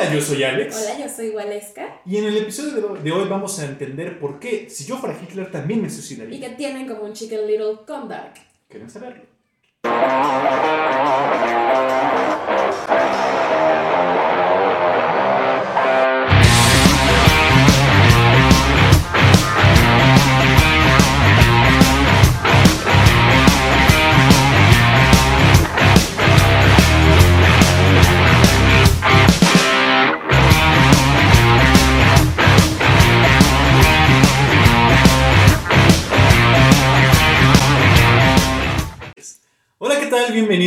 [0.00, 0.76] Hola, yo soy Alex.
[0.76, 2.00] Hola, yo soy Waleska.
[2.06, 5.50] Y en el episodio de- hoy vamos a entender por qué, si yo fuera Hitler,
[5.50, 6.40] también me Y suicidaría.
[6.48, 8.32] que tienen como un Chicken Little con Dark.
[8.68, 9.24] ¿Quieren saberlo?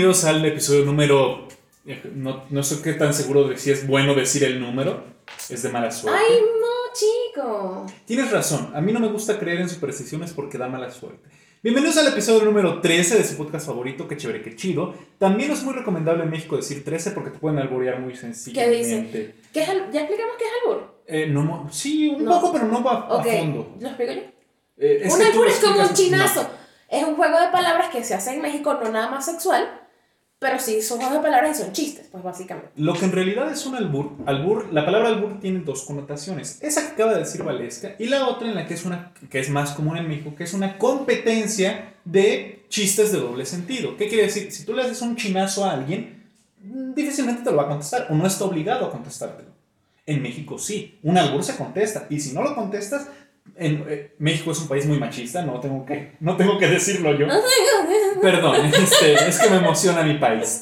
[0.03, 1.47] Bienvenidos al episodio número...
[2.13, 5.01] No, no sé qué tan seguro de si es bueno decir el número.
[5.49, 6.19] Es de mala suerte.
[6.21, 7.85] ¡Ay, no, chico!
[8.05, 11.29] Tienes razón, a mí no me gusta creer en supersticiones porque da mala suerte.
[11.61, 14.93] Bienvenidos al episodio número 13 de su podcast favorito, qué chévere, qué chido.
[15.19, 19.35] También es muy recomendable en México decir 13 porque te pueden alborear muy sencillamente.
[19.53, 20.95] ¿Qué es al- ¿Ya explicamos qué es albur?
[21.07, 22.41] Eh, no, sí, un No.
[22.41, 23.73] poco, pero no va a Ok, fondo.
[23.79, 24.19] ¿lo explico yo?
[24.79, 26.43] Eh, es un albur es como un chinazo.
[26.43, 26.49] no.
[26.89, 29.79] Es un juego de palabras que se hace en México, no nada más sexual,
[30.43, 32.69] pero sí son juegos de palabras y son chistes, pues básicamente.
[32.75, 36.59] Lo que en realidad es un albur, albur, la palabra albur tiene dos connotaciones.
[36.61, 39.39] Esa que acaba de decir Valesca y la otra en la que es una que
[39.39, 43.95] es más común en México, que es una competencia de chistes de doble sentido.
[43.95, 44.51] ¿Qué quiere decir?
[44.51, 46.23] Si tú le haces un chinazo a alguien,
[46.59, 49.49] difícilmente te lo va a contestar o no está obligado a contestártelo.
[50.05, 53.07] En México sí, un albur se contesta y si no lo contestas,
[53.55, 57.17] en, eh, México es un país muy machista, no tengo que, no tengo que decirlo
[57.17, 57.27] yo.
[58.21, 60.61] Perdón, este, es que me emociona mi país.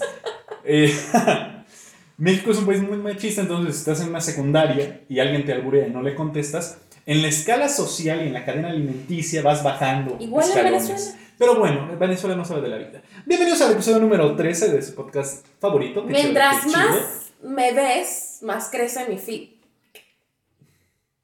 [0.63, 0.93] Eh,
[2.17, 5.53] México es un país muy machista, entonces si estás en una secundaria y alguien te
[5.53, 9.63] alburea y no le contestas, en la escala social y en la cadena alimenticia vas
[9.63, 10.87] bajando Igual en escalones.
[10.87, 11.17] Venezuela.
[11.39, 13.01] Pero bueno, Venezuela no sabe de la vida.
[13.25, 16.03] Bienvenidos al episodio número 13 de su podcast favorito.
[16.03, 19.60] Mientras chévere, más me ves, más crece mi feed.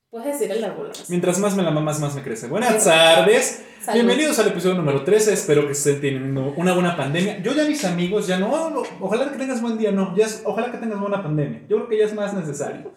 [0.10, 0.62] Puedes decir el.
[0.62, 0.76] ¿no?
[1.10, 2.48] Mientras más me la mamas, más me crece.
[2.48, 3.64] Buenas tardes.
[3.82, 3.96] Salud.
[4.06, 5.34] Bienvenidos al episodio número 13.
[5.34, 7.40] Espero que estén teniendo una buena pandemia.
[7.42, 10.72] Yo ya mis amigos, ya no, ojalá que tengas buen día, no, ya es- ojalá
[10.72, 11.62] que tengas buena pandemia.
[11.68, 12.94] Yo creo que ya es más necesario.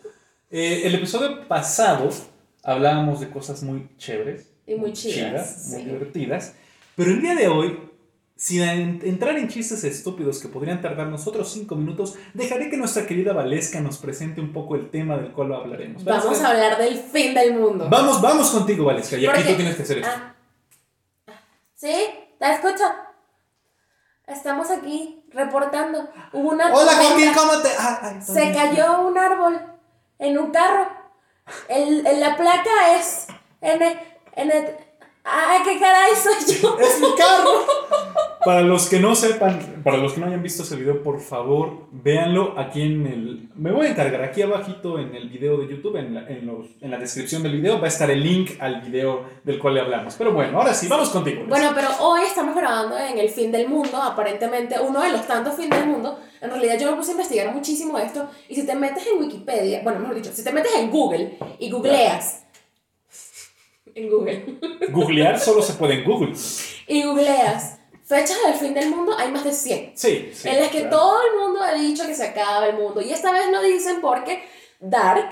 [0.53, 2.09] Eh, el episodio pasado
[2.63, 5.67] hablábamos de cosas muy chéveres, Y muy chidas.
[5.71, 5.87] muy sí.
[5.89, 6.55] divertidas,
[6.95, 7.90] pero el día de hoy,
[8.41, 13.07] sin en- entrar en chistes estúpidos que podrían tardarnos otros 5 minutos, dejaré que nuestra
[13.07, 16.03] querida Valesca nos presente un poco el tema del cual hablaremos.
[16.05, 17.87] Vamos a hablar del fin del mundo.
[17.91, 20.11] Vamos, vamos contigo, Valesca, y aquí tú tienes que hacer esto.
[20.11, 20.35] Ah.
[21.75, 21.95] Sí,
[22.39, 22.85] te escucho.
[24.27, 26.09] Estamos aquí reportando.
[26.33, 26.93] Hubo una Hola.
[26.93, 27.69] Joaquín, ¿cómo te...?
[27.79, 29.61] Ah, ay, Se cayó un árbol
[30.19, 30.89] en un carro.
[31.69, 33.27] El, el- la placa es
[33.61, 33.99] en el,
[34.37, 34.77] en el-
[35.25, 36.79] ¡Ay, qué caray soy yo!
[36.79, 37.51] ¡Es mi carro!
[38.45, 41.89] Para los que no sepan, para los que no hayan visto ese video, por favor,
[41.93, 43.49] véanlo aquí en el...
[43.55, 46.67] Me voy a encargar, aquí abajito en el video de YouTube, en la, en los-
[46.81, 49.81] en la descripción del video, va a estar el link al video del cual le
[49.83, 50.15] hablamos.
[50.15, 51.43] Pero bueno, ahora sí, vamos contigo.
[51.47, 55.55] Bueno, pero hoy estamos grabando en el fin del mundo, aparentemente uno de los tantos
[55.57, 56.19] fin del mundo.
[56.41, 59.83] En realidad yo me puse a investigar muchísimo esto y si te metes en Wikipedia,
[59.85, 62.47] bueno, mejor dicho, si te metes en Google y googleas
[63.95, 64.59] en Google
[64.91, 66.33] Googlear solo se puede en Google.
[66.87, 67.80] y googleas
[68.11, 69.93] fechas del fin del mundo, hay más de 100.
[69.95, 70.49] Sí, sí.
[70.49, 70.97] en las que claro.
[70.97, 73.01] todo el mundo ha dicho que se acaba el mundo.
[73.01, 74.43] Y esta vez lo dicen porque
[74.81, 75.31] Dark,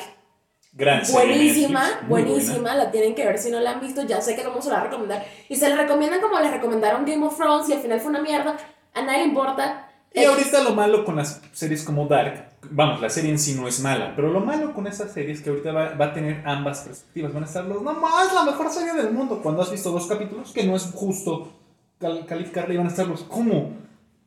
[0.73, 4.45] Gran buenísima, buenísima, la tienen que ver si no la han visto, ya sé que
[4.45, 5.27] cómo se la va a recomendar.
[5.49, 8.23] Y se la recomiendan como les recomendaron Game of Thrones y al final fue una
[8.23, 8.57] mierda,
[8.95, 9.91] a nadie le importa.
[10.15, 13.67] Y ahorita lo malo con las series como Dark, vamos, la serie en sí no
[13.67, 16.43] es mala, pero lo malo con esa serie es que ahorita va, va a tener
[16.47, 17.35] ambas perspectivas.
[17.35, 19.41] Van a estar los, no más, la mejor serie del mundo.
[19.43, 21.58] Cuando has visto dos capítulos, que no es justo
[21.99, 23.73] cal- calificarle, y van a estar los, ¿cómo?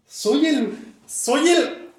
[0.07, 1.91] Soy el, soy el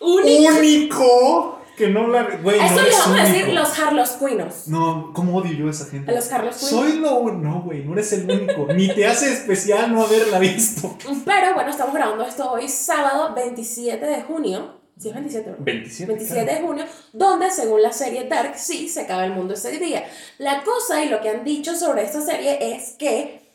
[0.00, 0.56] Único.
[0.58, 2.24] único que no la.
[2.42, 4.66] Güey, eso no le vamos a decir los Harlos Quinos.
[4.68, 6.10] No, ¿cómo odio yo a esa gente?
[6.10, 6.70] A los Harlos Quinos.
[6.70, 7.30] Soy lo.
[7.32, 8.66] No, güey, no eres el único.
[8.74, 10.96] Ni te hace especial no haberla visto.
[11.24, 14.76] Pero bueno, estamos grabando esto hoy, sábado 27 de junio.
[14.98, 15.64] Sí, es 27, ¿verdad?
[15.64, 16.12] 27.
[16.12, 20.04] 27 de junio, donde según la serie Dark sí se acaba el mundo ese día.
[20.38, 23.47] La cosa y lo que han dicho sobre esta serie es que,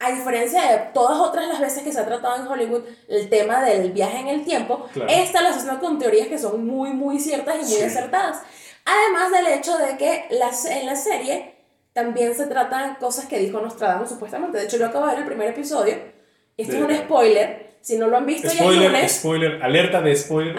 [0.00, 3.62] a diferencia de todas otras las veces que se ha tratado en Hollywood el tema
[3.64, 5.10] del viaje en el tiempo, Claro.
[5.10, 7.82] esta lo hacen con teorías que son muy, muy ciertas y muy Sí.
[7.82, 8.42] acertadas.
[8.84, 11.56] Además del hecho de que las, en la serie
[11.92, 14.56] también se tratan cosas que dijo Nostradamus supuestamente.
[14.58, 15.96] De hecho, yo acabo de ver el primer episodio.
[16.56, 17.68] Esto De es un spoiler.
[17.80, 19.12] Si no lo han visto ya el Spoiler, lunes.
[19.12, 20.56] spoiler, alerta de spoiler.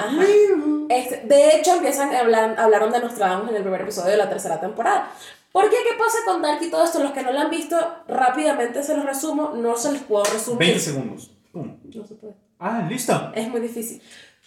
[0.89, 4.29] Este, de hecho, empiezan a hablar, hablaron de Nostradamus en el primer episodio de la
[4.29, 5.11] tercera temporada.
[5.51, 5.77] ¿Por qué?
[5.77, 7.01] ¿Qué pasa con Dark y todo esto?
[7.01, 7.75] Los que no lo han visto,
[8.07, 9.53] rápidamente se los resumo.
[9.55, 10.59] No se los puedo resumir.
[10.59, 11.31] 20 segundos.
[11.51, 11.77] Pum.
[11.93, 12.35] No se puede.
[12.59, 13.31] Ah, listo.
[13.33, 14.01] Es muy difícil.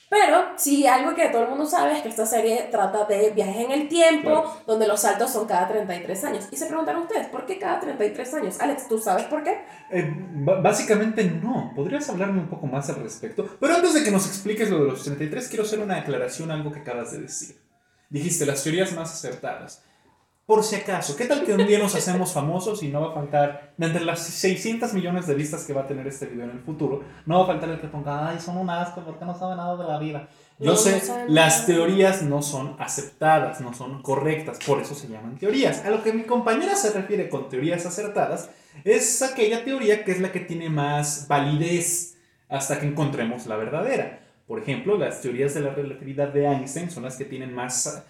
[0.08, 3.56] Pero sí, algo que todo el mundo sabe es que esta serie trata de viajes
[3.64, 4.56] en el tiempo, Claro.
[4.66, 6.48] donde los saltos son cada 33 años.
[6.50, 8.60] Y se preguntaron ustedes, ¿por qué cada 33 años?
[8.60, 9.64] Alex, ¿tú sabes por qué?
[9.90, 10.14] Eh,
[10.62, 11.72] básicamente no.
[11.74, 13.56] ¿Podrías hablarme un poco más al respecto?
[13.58, 16.54] Pero antes de que nos expliques lo de los 33, quiero hacer una aclaración a
[16.54, 17.56] algo que acabas de decir.
[18.10, 19.82] Dijiste las teorías más acertadas.
[20.44, 23.14] Por si acaso, ¿qué tal que un día nos hacemos famosos y no va a
[23.14, 26.50] faltar, de entre las 600 millones de vistas que va a tener este video en
[26.50, 29.38] el futuro, no va a faltar el que ponga, ay, son un asco porque no
[29.38, 30.28] saben nada de la vida?
[30.58, 35.06] Yo No, sé, no las teorías no son aceptadas, no son correctas, por eso se
[35.06, 35.84] llaman teorías.
[35.84, 38.50] A lo que mi compañera se refiere con teorías acertadas
[38.82, 42.16] es aquella teoría que es la que tiene más validez
[42.48, 44.20] hasta que encontremos la verdadera.
[44.48, 48.02] Por ejemplo, las teorías de la relatividad de Einstein son las que tienen más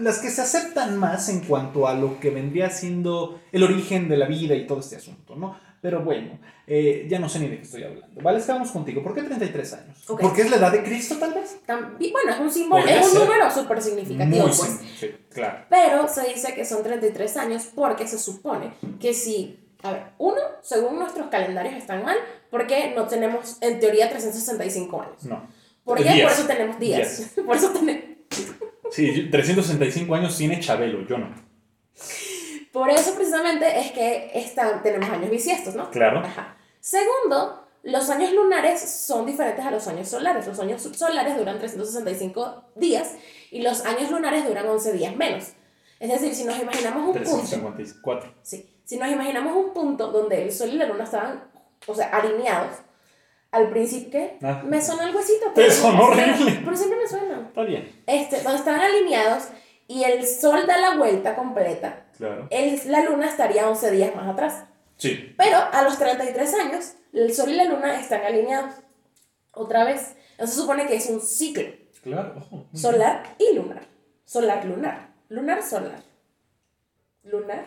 [0.00, 4.16] las que se aceptan más en cuanto a lo que vendría siendo el origen de
[4.16, 5.56] la vida y todo este asunto, ¿no?
[5.82, 8.20] Pero bueno, eh, ya no sé ni de qué estoy hablando.
[8.20, 9.02] Vale, estamos contigo.
[9.02, 10.10] ¿Por qué 33 años?
[10.10, 10.20] Ok.
[10.20, 11.58] ¿Porque es la edad de Cristo, tal vez?
[11.64, 14.80] También, bueno, es un símbolo, es un número súper significativo, Muy pues.
[14.98, 15.64] sí, claro.
[15.70, 20.40] Pero se dice que son 33 años porque se supone que si, a ver, uno,
[20.60, 22.16] según nuestros calendarios están mal,
[22.50, 25.24] porque no tenemos en teoría 365 años.
[25.24, 25.48] No.
[25.82, 26.22] ¿Por qué?
[26.22, 27.32] Por eso tenemos días.
[27.46, 28.09] Por eso tenemos...
[28.90, 31.32] Sí, 365 años tiene Chabelo, yo no.
[32.72, 35.90] Por eso precisamente es que están, tenemos años bisiestos, ¿no?
[35.90, 36.20] Claro.
[36.20, 36.56] Ajá.
[36.80, 40.46] Segundo, los años lunares son diferentes a los años solares.
[40.46, 43.14] Los años solares duran 365 días
[43.50, 45.52] y los años lunares duran 11 días menos.
[45.98, 48.34] Es decir, si nos imaginamos un punto, 354.
[48.42, 51.44] sí, si nos imaginamos un punto donde el sol y la luna estaban,
[51.86, 52.78] o sea, alineados,
[53.52, 54.38] al principio, ¿qué?
[54.42, 54.62] Ah.
[54.64, 55.46] Me suena el huesito.
[55.46, 56.60] Te pero- sonó horrible.
[56.64, 57.40] Pero siempre me suena.
[57.48, 58.02] Está bien.
[58.06, 59.48] Este, donde estaban alineados
[59.88, 62.46] y el sol da la vuelta completa, Claro.
[62.50, 64.64] el- la luna estaría 11 días más atrás.
[64.96, 65.34] Sí.
[65.38, 68.74] Pero a los 33 años, el Sol y la Luna están alineados.
[69.52, 70.14] Otra vez.
[70.32, 71.64] Entonces se supone que es un ciclo.
[72.02, 72.34] Claro.
[72.36, 72.66] ojo.
[72.74, 73.82] Solar y lunar.
[74.26, 75.08] Solar, lunar.
[75.30, 76.02] Lunar, solar.
[77.24, 77.64] Lunar.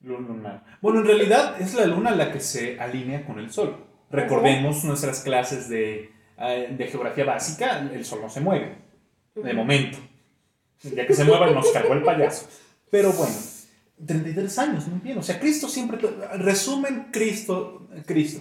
[0.00, 0.64] Lunar.
[0.80, 3.84] Bueno, en realidad es la luna la que se alinea con el sol.
[4.10, 8.76] Recordemos nuestras clases de, eh, de geografía básica, el sol no se mueve,
[9.34, 9.98] de momento.
[10.82, 12.48] Ya que se mueva nos cagó el payaso.
[12.90, 13.34] Pero bueno,
[14.06, 15.18] 33 años, muy bien.
[15.18, 15.98] O sea, Cristo siempre...
[16.38, 18.40] Resumen, Cristo, Cristo.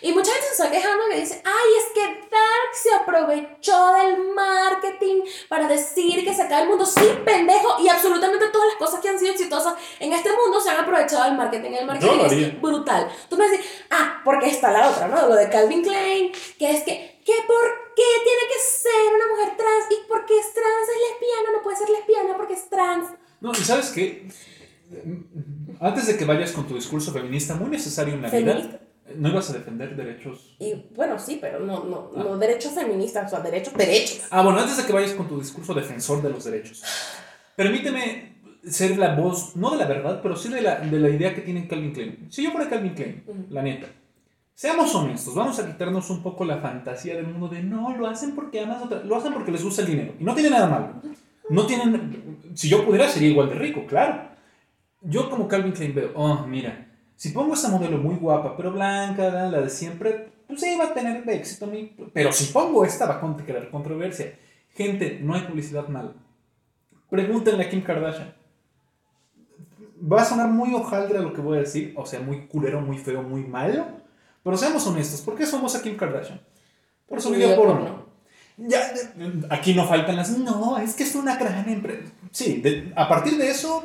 [0.00, 4.32] Y mucha gente se está quejando que dice, ay, es que Dark se aprovechó del
[4.34, 6.84] marketing para decir que se acaba el mundo.
[6.86, 7.76] Sí, pendejo.
[7.80, 11.24] Y absolutamente todas las cosas que han sido exitosas en este mundo se han aprovechado
[11.24, 11.70] del marketing.
[11.72, 13.08] El marketing es brutal.
[13.28, 15.28] Tú me dices, ah, porque está la otra, ¿no?
[15.28, 19.56] Lo de Calvin Klein, que es que, que ¿por qué tiene que ser una mujer
[19.56, 19.86] trans?
[19.90, 20.88] ¿Y por qué es trans?
[20.88, 23.08] Es lesbiana, no puede ser lesbiana porque es trans.
[23.40, 24.28] No, ¿y sabes qué?
[25.80, 28.80] Antes de que vayas con tu discurso feminista, muy necesario en la vida, ¿Feminista?
[29.16, 30.56] ¿No ibas a defender derechos?
[30.58, 34.22] Y bueno, sí, pero no, no, no derechos feministas, o sea, derechos, derechos.
[34.30, 36.82] Ah, bueno, antes de que vayas con tu discurso defensor de los derechos,
[37.56, 38.32] permíteme
[38.64, 41.40] ser la voz, no de la verdad, pero sí de la, de la idea que
[41.40, 42.26] tiene Calvin Klein.
[42.30, 43.46] Si yo fuera Calvin Klein, Ujú.
[43.50, 43.88] la neta,
[44.54, 48.34] seamos honestos, vamos a quitarnos un poco la fantasía del mundo de no, lo hacen
[48.34, 50.14] porque amas otra, lo hacen porque les gusta el dinero.
[50.18, 51.02] Y no tiene nada malo.
[51.50, 54.30] No tienen, si yo pudiera sería igual de rico, claro.
[55.00, 56.91] Yo como Calvin Klein veo, oh, mira,
[57.22, 60.92] si pongo esta modelo muy guapa, pero blanca, la de siempre, pues sí, va a
[60.94, 61.68] tener éxito.
[61.68, 64.34] mi- Pero si pongo esta, va a crear controversia.
[64.74, 66.12] Gente, no hay publicidad mala.
[67.08, 68.34] Pregúntenle a Kim Kardashian.
[70.12, 72.98] Va a sonar muy hojaldre lo que voy a decir, o sea, muy culero, muy
[72.98, 73.86] feo, muy malo.
[74.42, 76.40] Pero seamos honestos, ¿por qué somos a Kim Kardashian?
[77.06, 78.06] Por su video porno.
[78.56, 78.80] Ya,
[79.48, 80.36] aquí no faltan las.
[80.36, 82.10] No, es que es una gran empresa.
[82.32, 83.84] Sí, de- a partir de eso,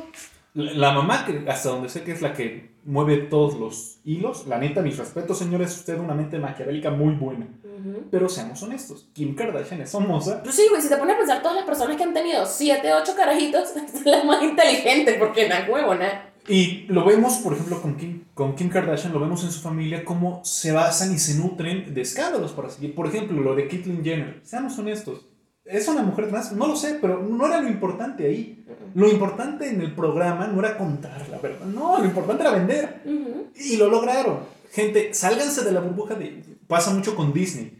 [0.54, 4.46] la, la mamá, que hasta donde sé que es la que mueve todos los hilos,
[4.46, 7.46] la neta, mis respetos, señores, usted una mente maquiavélica muy buena.
[7.62, 8.04] Ujú.
[8.10, 10.42] Pero seamos honestos, Kim Kardashian es famosa.
[10.42, 12.94] Pues sí, güey, si te pones a pensar, todas las personas que han tenido 7,
[12.94, 16.32] 8 carajitos son las más inteligentes, porque no es huevona.
[16.48, 20.02] Y lo vemos, por ejemplo, con Kim, con Kim Kardashian, lo vemos en su familia,
[20.02, 22.94] cómo se basan y se nutren de escándalos para seguir.
[22.94, 24.40] Por ejemplo, lo de Caitlyn Jenner.
[24.44, 25.26] Seamos honestos.
[25.68, 26.52] ¿Es una mujer trans?
[26.52, 28.57] No lo sé, pero no era lo importante ahí.
[28.98, 31.66] Lo importante en el programa no era contar la verdad.
[31.66, 33.00] No, lo importante era vender.
[33.04, 33.46] Ujú.
[33.54, 34.40] Y lo lograron.
[34.72, 36.42] Gente, sálganse de la burbuja de...
[36.66, 37.72] Pasa mucho con Disney.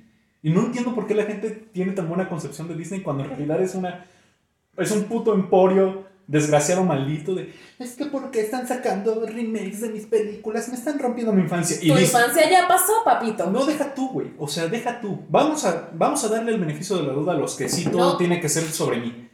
[0.45, 3.31] Y no entiendo por qué la gente tiene tan buena concepción de Disney cuando en
[3.31, 4.07] realidad es una...
[4.77, 7.53] Es un puto emporio desgraciado maldito de...
[7.81, 11.79] Es que porque están sacando remakes de mis películas, me están rompiendo mi infancia.
[11.83, 13.51] Y Tu infancia ya pasó, papito.
[13.51, 14.29] no, deja tú, güey.
[14.39, 15.21] O sea, deja tú.
[15.29, 18.13] Vamos a, vamos a darle el beneficio de la duda a los que sí todo
[18.13, 18.17] No.
[18.17, 19.28] tiene que ser sobre mí.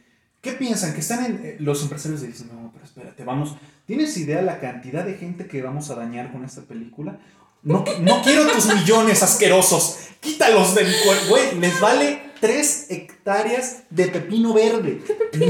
[0.45, 0.93] ¿Qué piensan?
[0.93, 1.41] Que están en.
[1.43, 3.55] eh, los empresarios dicen, no, pero espérate, vamos.
[3.87, 7.17] ¿Tienes idea la cantidad de gente que vamos a dañar con esta película?
[7.63, 9.97] No, no quiero tus millones asquerosos.
[10.19, 11.25] Quítalos de mi cuerpo.
[11.29, 15.01] Güey, les vale 3 hectáreas de pepino verde.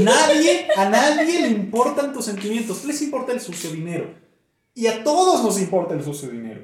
[0.02, 4.14] Nadie, a nadie le importan tus sentimientos, les importa el sucio dinero.
[4.72, 6.62] Y a todos nos importa el sucio dinero.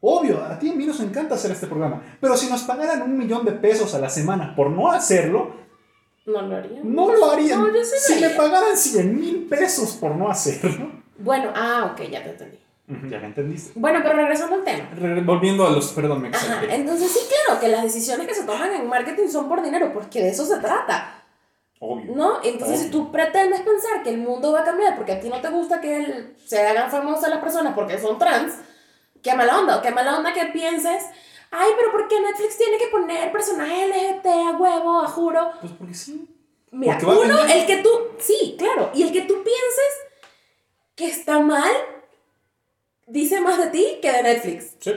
[0.00, 3.02] Obvio, a ti y a mí nos encanta hacer este programa, pero si nos pagaran
[3.02, 5.67] un millón de pesos a la semana por no hacerlo,
[6.28, 6.80] No lo haría.
[6.82, 7.60] no lo harían.
[7.60, 8.36] No, yo sí lo si me haría.
[8.36, 10.92] pagaran 100 mil pesos por no hacerlo.
[11.18, 12.58] Bueno, ah, ok, ya te entendí.
[13.10, 13.72] Ya me entendiste.
[13.74, 14.88] Bueno, pero regresando al tema.
[14.96, 18.44] Re- Volviendo a los, perdón, me Ajá, entonces sí, claro, que las decisiones que se
[18.44, 21.22] toman en marketing son por dinero, porque de eso se trata,
[21.80, 22.14] Obvio.
[22.14, 22.38] ¿no?
[22.42, 25.40] Entonces, si tú pretendes pensar que el mundo va a cambiar porque a ti no
[25.40, 28.54] te gusta que el- se hagan famosas las personas porque son trans,
[29.22, 31.04] qué mala onda, o qué mala onda que pienses,
[31.50, 35.50] ay, pero ¿por qué Netflix tiene que poner personajes LGBT a huevo, a juro?
[35.60, 36.28] Pues porque sí.
[36.70, 37.88] Mira, Porque uno, el que tú,
[38.18, 39.92] sí, claro, y el que tú pienses
[40.94, 41.72] que está mal,
[43.06, 44.92] dice más de ti que de Netflix, Sí.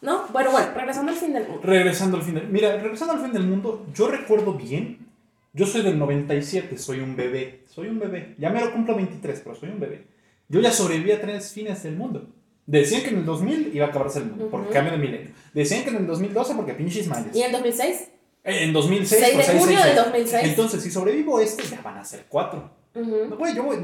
[0.00, 0.26] ¿no?
[0.32, 1.60] Bueno, bueno, regresando al fin del mundo.
[1.62, 2.48] Regresando al fin del...
[2.48, 5.06] Mira, regresando al fin del mundo, yo recuerdo bien.
[5.52, 7.62] Yo soy del 97, soy un bebé.
[7.66, 8.34] Soy un bebé.
[8.38, 10.06] Ya me lo cumplo 23, pero soy un bebé.
[10.48, 12.26] Yo ya sobreviví a tres fines del mundo.
[12.66, 14.72] Decían que en el 2000 iba a acabarse el mundo, porque Ujú.
[14.74, 15.30] cambio de milenio.
[15.52, 17.34] Decían que en el 2012 porque pinches mayas.
[17.34, 18.08] ¿Y en 2006?
[18.44, 20.12] Eh, En 2006, 6 pues, de seis, junio seis, del seis.
[20.12, 20.44] 2006.
[20.48, 22.70] Entonces, si sobrevivo este, ya van a ser cuatro.
[22.94, 23.26] Ujú.
[23.30, 23.78] No, Güey, yo voy...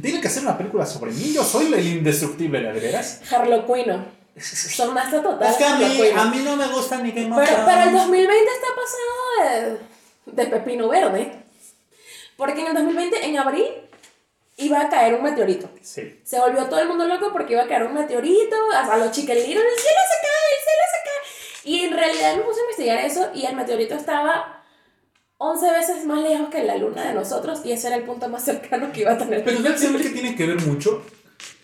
[0.00, 1.32] Tienen que hacer una película sobre mí.
[1.32, 3.20] Yo soy el indestructible, ¿de veras?
[3.32, 4.04] Harlequino.
[4.40, 5.50] Son más total.
[5.50, 5.84] Es que a mí,
[6.14, 7.92] a mí no me gusta ni of Pero, pero el Thrones.
[7.94, 9.82] 2020 está pasado
[10.26, 11.32] de, de pepino verde.
[12.36, 13.64] Porque en el 2020, en abril,
[14.58, 15.70] iba a caer un meteorito.
[15.80, 16.20] Sí.
[16.22, 19.46] Se volvió todo el mundo loco porque iba a caer un meteorito, a los chiquilinos,
[19.46, 21.72] el cielo se cae, el cielo se cae.
[21.72, 24.64] Y en realidad me puse a investigar eso y el meteorito estaba
[25.38, 28.44] 11 veces más lejos que la luna de nosotros y ese era el punto más
[28.44, 29.44] cercano que iba a tener.
[29.44, 31.02] Pero ¿sabes que tiene que ver mucho?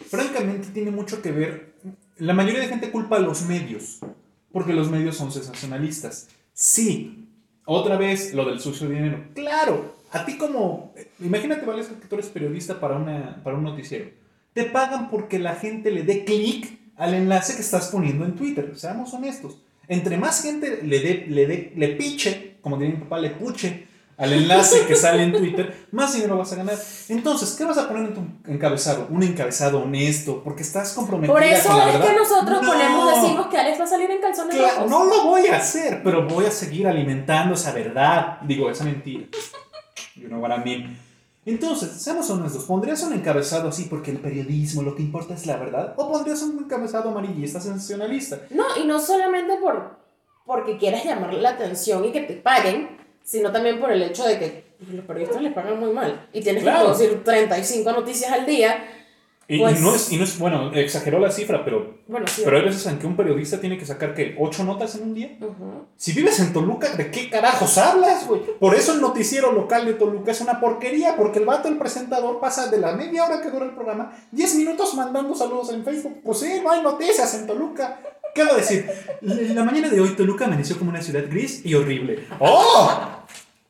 [0.09, 1.75] Francamente, tiene mucho que ver.
[2.19, 3.99] La mayoría de gente culpa a los medios,
[4.53, 6.29] porque los medios son sensacionalistas.
[6.53, 7.29] Sí,
[7.67, 9.25] otra vez lo del sucio dinero.
[9.35, 10.93] Claro, a ti como.
[11.21, 14.07] Imagínate, Vales, que tú eres periodista para, una, para un noticiero.
[14.53, 18.73] Te pagan porque la gente le dé clic al enlace que estás poniendo en Twitter.
[18.77, 19.59] Seamos honestos.
[19.89, 23.87] Entre más gente le dé, le dé, le piche, como diría mi papá, le puche
[24.17, 26.77] al enlace que sale en Twitter, más dinero vas a ganar.
[27.09, 29.09] Entonces, ¿qué vas a poner en tu encabezado?
[29.11, 32.09] Un encabezado honesto, porque estás comprometida Por eso con la es verdad.
[32.09, 32.69] que nosotros No.
[32.69, 36.01] ponemos, decimos que Alex va a salir en calzones Claro, no lo voy a hacer,
[36.05, 38.39] pero voy a seguir alimentando esa verdad.
[38.43, 39.27] Digo, esa mentira.
[40.17, 40.97] You know what I mean.
[41.47, 45.59] Entonces, seamos honestos, ¿pondrías un encabezado así porque el periodismo lo que importa es la
[45.59, 45.93] verdad?
[45.97, 48.41] ¿O pondrías un encabezado amarillista sensacionalista?
[48.51, 50.03] No, y no solamente por
[50.47, 54.39] porque quieras llamar la atención y que te paguen, sino también por el hecho de
[54.39, 56.81] que los periodistas les pagan muy mal y tienes Claro.
[56.81, 58.85] que producir 35 noticias al día.
[59.47, 62.43] Y, y Pues- no es, y no es, bueno, exageró la cifra, pero, Bueno, sí.
[62.45, 64.35] pero hay veces en que un periodista tiene que sacar, ¿qué?
[64.41, 65.37] ¿Ocho notas en un día?
[65.97, 68.41] Si vives en Toluca, ¿de qué carajos hablas, güey?
[68.59, 72.41] Por eso el noticiero local de Toluca es una porquería, porque el vato, el presentador,
[72.41, 76.21] pasa de la media hora que dura el programa, 10 minutos mandando saludos en Facebook.
[76.25, 78.01] Pues sí, no hay noticias en Toluca.
[78.35, 78.91] ¿Qué va a decir?
[79.21, 82.27] La mañana de hoy Toluca amaneció como una ciudad gris y horrible.
[82.41, 82.91] ¡Oh!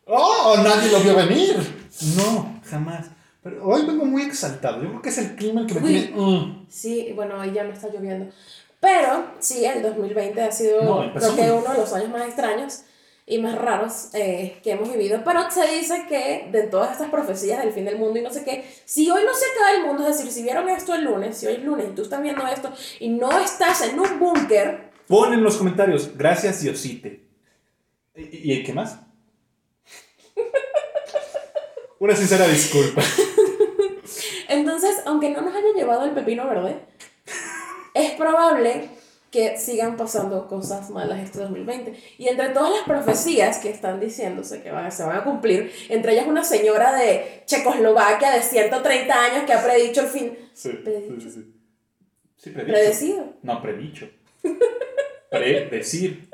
[0.06, 0.54] ¡Oh!
[0.62, 1.56] Nadie lo vio venir.
[2.16, 3.06] No, jamás.
[3.44, 4.82] Pero hoy vengo muy exaltado.
[4.82, 5.88] Yo creo que es el clima el que me Uy.
[5.90, 6.16] tiene...
[6.16, 6.66] mm.
[6.70, 8.32] Sí, bueno, ahí ya no está lloviendo.
[8.80, 12.82] Pero sí, el 2020 ha sido No, creo que uno de los años más extraños
[13.26, 15.20] y más raros eh, que hemos vivido.
[15.24, 18.44] Pero se dice que de todas estas profecías del fin del mundo y no sé
[18.44, 21.36] qué, si hoy no se acaba el mundo, es decir, si vieron esto el lunes,
[21.36, 24.92] si hoy es lunes y tú estás viendo esto y no estás en un búnker,
[25.06, 27.26] Pon en los comentarios, gracias Diosite.
[28.16, 29.00] ¿Y, y qué más?
[31.98, 33.02] Una sincera disculpa.
[34.48, 36.76] Entonces, aunque no nos haya llevado el pepino verde,
[37.94, 38.88] es probable
[39.30, 41.94] que sigan pasando cosas malas este 2020.
[42.18, 46.12] Y entre todas las profecías que están diciéndose que van, se van a cumplir, entre
[46.12, 50.38] ellas una señora de Checoslovaquia de 130 años que ha predicho el fin.
[50.52, 51.20] Sí, Predicho.
[51.20, 51.54] sí, sí.
[52.36, 52.72] Sí, predicho.
[52.74, 53.32] Predecido.
[53.42, 54.08] No, predicho.
[55.30, 56.28] Predecir.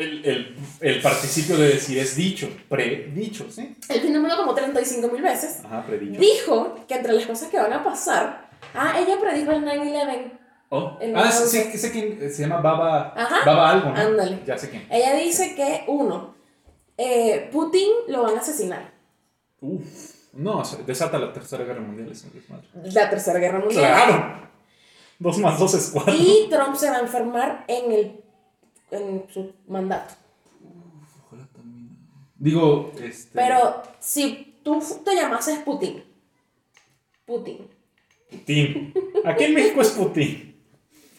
[0.00, 2.48] El, el, el participio de decir es dicho.
[2.68, 3.76] Predicho, ¿sí?
[3.88, 5.60] El mundo como 35 mil veces.
[5.64, 6.18] Ajá, predicho.
[6.18, 10.32] Dijo que entre las cosas que van a pasar, ah, ella predijo el 9-11.
[10.70, 10.96] Oh.
[11.00, 13.12] el Ah, sí, sí, sé quién se llama Baba.
[13.16, 13.44] Ajá.
[13.44, 13.96] Baba algo, ¿no?
[13.96, 14.40] Ándale.
[14.46, 14.86] Ya sé quién.
[14.90, 16.34] Ella dice que, uno,
[16.96, 18.92] eh, Putin lo van a asesinar.
[19.60, 20.20] Uf.
[20.32, 22.10] No, desata la tercera guerra mundial.
[22.84, 23.84] La tercera guerra mundial.
[23.84, 24.50] Claro.
[25.18, 26.14] Dos más dos es cuatro.
[26.16, 28.20] Y Trump se va a enfermar en, el,
[28.90, 30.14] en su mandato.
[31.26, 31.96] Ojalá también.
[32.36, 33.30] Digo, este.
[33.34, 36.02] Pero si tú te llamases Putin,
[37.24, 37.68] Putin,
[38.30, 38.94] Putin.
[39.24, 40.56] Aquí en México es Putin.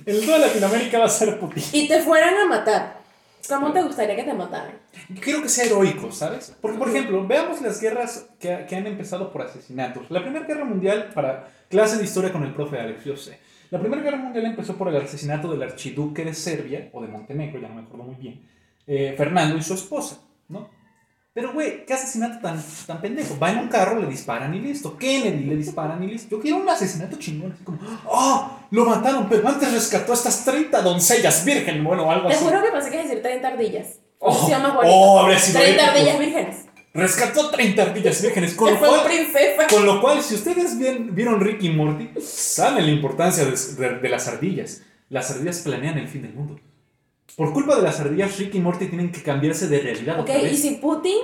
[0.06, 1.63] En toda Latinoamérica va a ser Putin.
[1.74, 3.01] y te fueran a matar,
[3.48, 4.80] ¿Cómo te gustaría que te mataran?
[5.20, 6.56] Quiero que sea heroico, ¿sabes?
[6.62, 10.10] Porque, por ejemplo, veamos las guerras que, que han empezado por asesinatos.
[10.10, 13.40] La Primera Guerra Mundial, para clase de historia con el profe Alex, yo sé.
[13.72, 17.60] La Primera Guerra Mundial empezó por el asesinato del archiduque de Serbia, o de Montenegro,
[17.60, 18.46] ya no me acuerdo muy bien,
[18.86, 20.70] eh, Fernando y su esposa, ¿no?
[21.34, 23.40] Pero, güey, ¿qué asesinato tan, tan pendejo?
[23.40, 24.98] Va en un carro, le disparan y listo.
[24.98, 26.36] Kennedy le disparan y listo.
[26.36, 28.60] Yo quiero un asesinato chingón, así como, ¡oh!
[28.72, 32.44] Lo mataron, pero antes rescató a estas 30 doncellas virgen, bueno, algo Te así.
[32.44, 34.00] juro que pensé que decir 30 ardillas.
[34.20, 34.50] Oh,
[34.84, 35.92] oh, habría sido 30 épico.
[35.96, 36.66] ardillas vírgenes.
[36.93, 39.67] Rescató 30 ardillas vírgenes, con lo cual princesa.
[39.69, 44.00] Con lo cual, si ustedes bien- vieron Rick y Morty, saben la importancia de, de-
[44.00, 44.81] de las ardillas.
[45.10, 46.60] Las ardillas planean el fin del mundo.
[47.38, 50.15] Por culpa de las ardillas, Rick y Morty tienen que cambiarse de realidad.
[50.19, 50.62] Ok, otra y vez.
[50.62, 51.17] si Putin,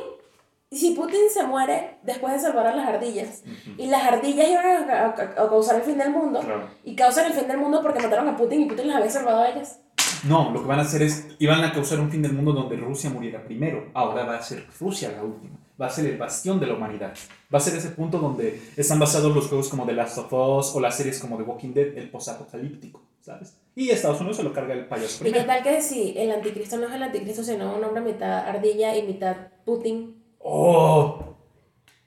[0.70, 3.82] y si Putin se muere después de salvar a las ardillas, Ujú.
[3.82, 6.70] y las ardillas iban a, a- a causar el fin del mundo, Claro.
[6.86, 9.42] y causan el fin del mundo porque mataron a Putin y Putin las había salvado
[9.42, 9.80] a ellas.
[10.26, 12.76] No, lo que van a hacer es, iban a causar un fin del mundo donde
[12.76, 13.90] Rusia muriera primero.
[13.94, 15.58] Ahora va a ser Rusia la última.
[15.80, 17.14] Va a ser el bastión de la humanidad.
[17.54, 20.76] Va a ser ese punto donde están basados los juegos como The Last of Us
[20.76, 23.56] o las series como The Walking Dead, el posapocalíptico, ¿sabes?
[23.76, 25.46] Y Estados Unidos se lo carga el payaso ¿Y qué primero.
[25.46, 29.04] tal que si el anticristo no es el anticristo, sino un hombre mitad ardilla y
[29.04, 30.16] mitad Putin?
[30.40, 31.36] ¡Oh!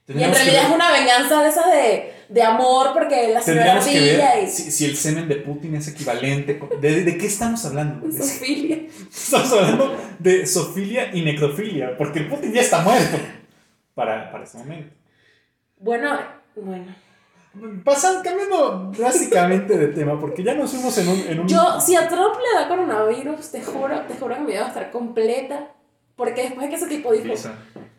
[0.09, 4.01] Y en realidad es una venganza de esas de, de amor porque la Tendríamos que
[4.01, 6.59] ver y si, si el semen de Putin es equivalente.
[6.59, 8.07] con- ¿De, de qué estamos hablando?
[8.09, 8.87] De- Sofilia.
[9.11, 13.19] Estamos hablando de zoofilia y necrofilia, porque Putin ya está muerto
[13.95, 14.95] para, para ese momento.
[15.79, 16.19] Bueno,
[16.57, 16.95] bueno.
[17.85, 21.19] Pasan, cambiando drásticamente de tema, porque ya nos fuimos en un...
[21.27, 24.47] En un Yo, si a Trump le da coronavirus, te juro, te juro que mi
[24.53, 25.73] vida va a estar completa.
[26.15, 27.55] Porque después de que ese tipo dijo, Visa,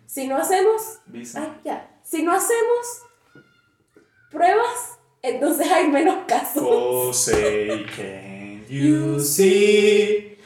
[0.06, 1.42] si no hacemos, visa.
[1.44, 3.02] ay, ya, si no hacemos
[4.32, 6.64] pruebas, entonces hay menos casos.
[6.66, 10.38] Oh, say, can you see?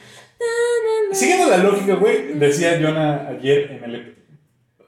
[1.12, 4.16] Siguiendo la lógica, güey, decía Jonah ayer en el...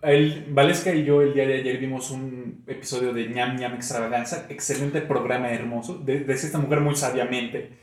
[0.03, 4.47] el Valesca y yo el día de ayer vimos un episodio de ñam ñam extravaganza,
[4.51, 7.79] excelente programa hermoso, de- decía esta mujer muy sabiamente.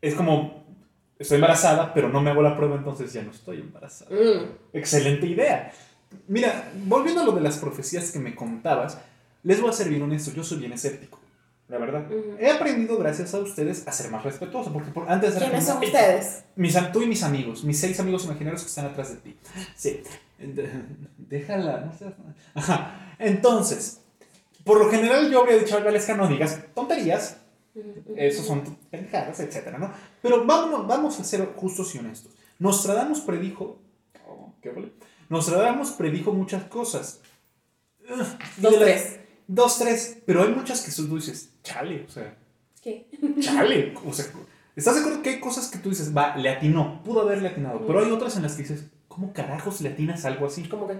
[0.00, 0.64] Es como,
[1.18, 4.10] estoy embarazada, pero no me hago la prueba, entonces ya no estoy embarazada.
[4.14, 4.52] Mm.
[4.72, 5.72] Excelente idea.
[6.28, 8.98] Mira, volviendo a lo de las profecías que me contabas,
[9.48, 11.18] les voy a ser bien honesto, yo soy bien escéptico,
[11.68, 12.06] la verdad.
[12.38, 15.82] He aprendido gracias a ustedes a ser más respetuoso, porque por- antes era ¿Quiénes son
[15.82, 16.44] ustedes?
[16.56, 19.36] mis, tú y mis amigos, mis seis amigos imaginarios que están atrás de ti.
[19.74, 20.02] Sí,
[20.38, 20.70] De-
[21.18, 22.12] déjala, no seas...
[22.54, 23.14] Ajá.
[23.18, 24.00] Entonces,
[24.64, 27.38] por lo general yo habría dicho a Valesca, no digas tonterías,
[28.16, 29.90] esos son pendejadas, etcétera, ¿no?
[30.20, 32.32] Pero vamos, vamos a ser justos y honestos.
[32.58, 33.80] Nostradamus predijo...
[34.28, 34.92] oh, ¿Qué vale?
[35.28, 37.20] Nostradamus predijo muchas cosas.
[38.56, 39.17] Dos, de tres.
[39.50, 42.36] Dos, tres, pero hay muchas que tú dices, chale, o sea,
[42.82, 43.06] ¿Qué?
[43.40, 44.26] chale, o sea,
[44.76, 47.86] ¿estás de acuerdo que hay cosas que tú dices, va, le atinó, pudo haberle atinado,
[47.86, 50.68] pero hay otras en las que dices, ¿cómo carajos le atinas algo así?
[50.68, 50.98] ¿Cómo que?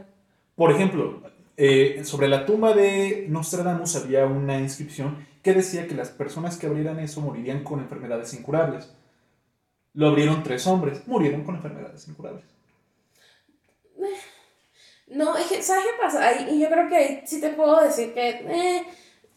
[0.57, 1.23] Por ejemplo,
[1.59, 6.69] eh, sobre la tumba de Nostradamus había una inscripción que decía que las personas que
[6.69, 8.91] abrieran eso morirían con enfermedades incurables.
[9.93, 12.45] Lo abrieron tres hombres, murieron con enfermedades incurables.
[15.11, 16.27] No, es que, ¿sabes qué pasa?
[16.27, 18.87] Ahí, y yo creo que ahí sí te puedo decir que eh,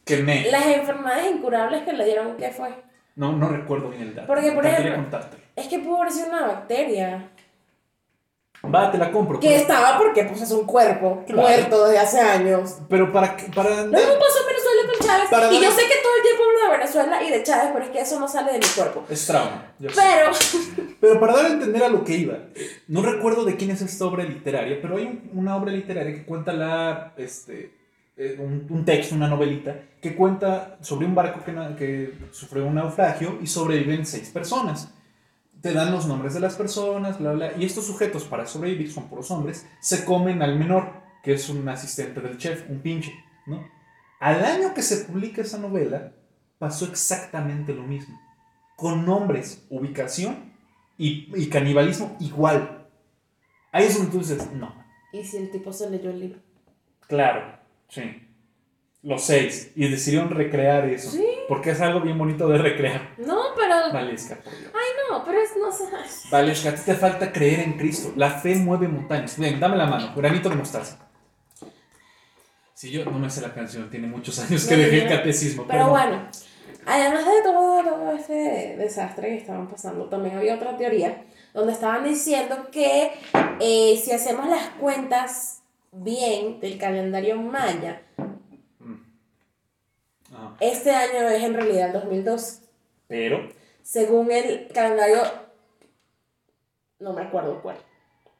[0.05, 0.49] Que me...
[0.51, 2.69] las enfermedades incurables que le dieron, ¿qué fue?
[3.15, 4.27] No, no recuerdo bien el dato.
[4.27, 5.43] Porque, por ejemplo- contártelo.
[5.55, 7.29] Es que pudo haber sido una bacteria.
[8.63, 9.39] Va, te la compro.
[9.39, 11.41] Que pero- estaba porque pues es un cuerpo Claro.
[11.41, 12.77] muerto desde hace años.
[12.89, 15.29] Pero para, para Lo mismo pasó en Venezuela con Chávez.
[15.31, 16.13] Para y dar- yo sé que todo
[16.71, 19.05] Venezuela y de Chávez, pero es que eso no sale de mi cuerpo.
[19.09, 19.73] Es trauma.
[19.79, 19.95] yo sé.
[20.01, 20.31] Pero,
[20.99, 22.37] Pero para dar a entender a lo que iba,
[22.87, 26.25] no recuerdo de quién es esta obra literaria, pero hay un- una obra literaria que
[26.25, 27.73] cuenta la, este,
[28.17, 32.75] eh, un, un texto, una novelita, que cuenta sobre un barco que, que sufrió un
[32.75, 34.93] naufragio y sobreviven seis personas.
[35.61, 39.07] Te dan los nombres de las personas, bla, bla, y estos sujetos para sobrevivir, son
[39.07, 40.89] puros hombres, se comen al menor,
[41.23, 43.13] que es un asistente del chef, un pinche,
[43.45, 43.63] ¿no?
[44.19, 46.13] Al año que se publica esa novela,
[46.61, 48.21] pasó exactamente lo mismo.
[48.75, 50.53] Con nombres, ubicación
[50.95, 52.87] y, y canibalismo igual.
[53.71, 54.71] Ahí es donde tú dices, no,
[55.11, 56.39] ¿y si el tipo se leyó el libro?
[57.07, 57.57] claro,
[57.89, 58.27] sí.
[59.03, 59.71] Los seis.
[59.75, 61.09] Y decidieron recrear eso.
[61.09, 61.25] Sí.
[61.47, 63.15] Porque es algo bien bonito de recrear.
[63.17, 63.91] No, pero.
[63.91, 64.71] Valesca, por Dios.
[65.09, 65.49] No, pero es.
[65.59, 65.85] No sé.
[66.29, 68.13] Valesca, a ti te falta creer en Cristo.
[68.15, 69.39] La fe mueve montañas.
[69.39, 70.13] Ven, dame la mano.
[70.15, 70.99] Granito de mostaza.
[72.75, 75.65] Si yo no me sé la canción, tiene muchos años que No, dejé el catecismo.
[75.67, 75.89] Pero perdón.
[75.89, 76.29] bueno,
[76.85, 82.03] además de todo, todo este desastre que estaban pasando, también había otra teoría donde estaban
[82.03, 83.11] diciendo que
[83.59, 88.01] eh, si hacemos las cuentas bien del calendario maya,
[90.33, 92.61] Ah, este año es en realidad el 2002.
[93.07, 93.49] pero,
[93.83, 95.21] Según el calendario
[96.99, 97.77] No me acuerdo cuál.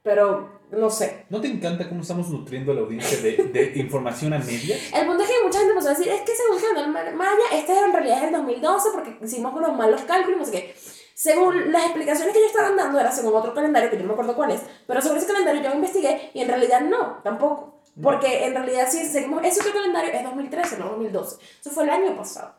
[0.04, 1.26] Pero no sé.
[1.30, 4.78] ¿No te encanta cómo estamos nutriendo a la audiencia de, de información a media?
[4.96, 7.44] El punto es que mucha gente empezó a decir, es que según el calendario maya,
[7.54, 10.76] este en realidad es el 2012 porque hicimos unos malos cálculos, no sé qué.
[11.14, 14.14] Según las explicaciones que ellos estaban dando, era según otro calendario, que yo no me
[14.14, 17.82] acuerdo cuál es, pero sobre ese calendario yo investigué y en realidad no, tampoco.
[18.02, 21.38] Porque en realidad si seguimos ese otro calendario es 2013, no 2012.
[21.60, 22.56] Eso fue el año pasado.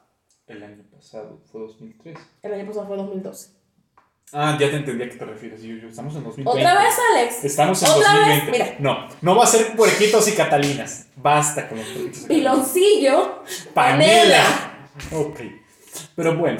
[0.46, 2.18] El año pasado fue 2003.
[2.42, 3.62] El año pasado fue 2012.
[4.33, 5.63] Ah, ya te entendí a qué te refieres.
[5.63, 6.51] Yo, yo, estamos en 2020.
[6.51, 7.45] ¿Otra vez, Alex?
[7.45, 8.51] Estamos en ¿Otra 2020.
[8.51, 8.51] Vez?
[8.51, 8.77] Mira.
[8.79, 11.07] No, no va a ser puerquitos y catalinas.
[11.17, 12.23] Basta con los puerquitos.
[12.25, 13.43] Piloncillo.
[13.75, 14.89] Panela.
[15.13, 15.41] Ok.
[16.17, 16.59] Pero bueno.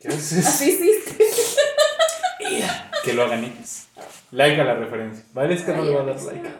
[0.00, 0.46] ¿Qué haces?
[0.46, 1.24] Así hiciste.
[3.04, 3.88] Que lo hagan X.
[4.30, 5.24] Like a la referencia.
[5.32, 6.50] Vale, es que no le va a dar like.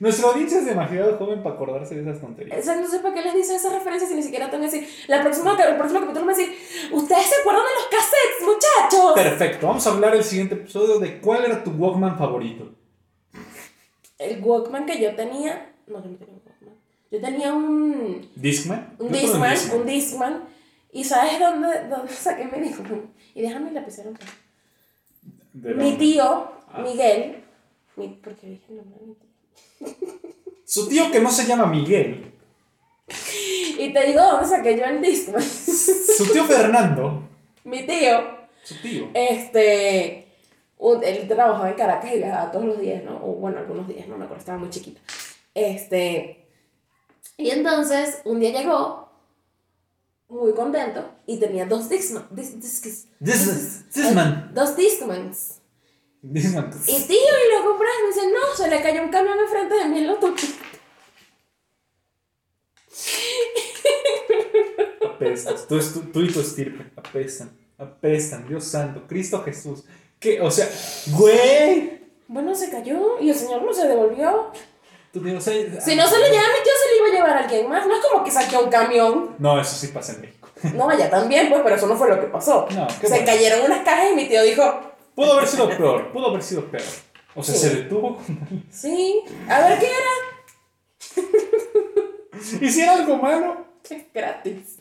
[0.00, 2.58] Nuestra audiencia es demasiado joven para acordarse de esas tonterías.
[2.58, 4.70] O sea, no sé para qué les dice esa referencia si ni siquiera tengo que
[4.70, 4.88] decir.
[5.08, 6.54] La próxima, el próximo capítulo me va a decir,
[6.92, 9.12] ¿ustedes se acuerdan de los cassettes, muchachos?
[9.14, 12.74] Perfecto, vamos a hablar el siguiente episodio de cuál era tu Walkman favorito.
[14.18, 15.72] El Walkman que yo tenía.
[15.86, 16.74] No, yo no tenía un Walkman.
[17.10, 18.30] Yo tenía un.
[18.36, 18.96] Discman.
[18.98, 20.44] Un Discman, un Discman.
[20.92, 23.10] ¿Y sabes dónde, dónde saqué mi Discman?
[23.34, 24.10] Y déjame el lapicero.
[25.52, 26.80] ¿De Mi tío, Ah.
[26.82, 27.44] Miguel.
[27.96, 29.28] Mi, porque dije el nombre de mi tío.
[30.64, 32.32] Su tío que no se llama Miguel.
[33.78, 35.42] Y te digo dónde saqué yo el Discman.
[35.42, 37.28] Su tío Fernando.
[37.64, 38.20] mi tío.
[38.62, 39.08] Su tío.
[39.12, 40.28] Este,
[40.78, 43.16] un- él trabajaba en Caracas y viajaba todos los días, ¿no?
[43.16, 45.00] O bueno, algunos días, no me acuerdo, estaba muy chiquita.
[45.54, 46.46] Este,
[47.36, 49.10] y entonces un día llegó
[50.28, 54.52] muy contento y tenía dos Discman, dis, discs- This, Discman.
[54.54, 55.60] dos Discmans.
[56.22, 59.74] Y tío, y lo compré y me dice, no, se le cayó un camión enfrente
[59.74, 60.64] de mí en la autopista.
[65.04, 65.66] Apestas.
[65.66, 66.92] Tú, tú, tú y tu estirpe.
[66.96, 67.50] Apestan.
[67.76, 68.46] Apestan.
[68.46, 69.04] Dios santo.
[69.08, 69.84] Cristo Jesús.
[70.20, 70.40] ¿Qué?
[70.40, 70.68] O sea,
[71.08, 72.00] güey.
[72.28, 74.52] Bueno, se cayó y el señor no se devolvió.
[75.12, 77.06] Tu tío, o sea, Si no se lo lleva a mi tío, se lo iba
[77.06, 77.86] a llevar a alguien más.
[77.86, 79.34] No es como que saqueó un camión.
[79.38, 80.48] No, eso sí pasa en México.
[80.74, 82.68] No, vaya también, pues, pero eso no fue lo que pasó.
[82.70, 83.26] No, se bueno.
[83.26, 86.12] cayeron unas cajas y mi tío dijo, Pudo haber sido peor.
[86.12, 86.82] Pudo haber sido peor.
[87.34, 87.60] O sea, Sí.
[87.68, 88.66] se detuvo con...
[88.70, 90.10] sí, a ver qué era.
[92.66, 93.66] Hiciera algo malo.
[93.88, 94.78] Es gratis.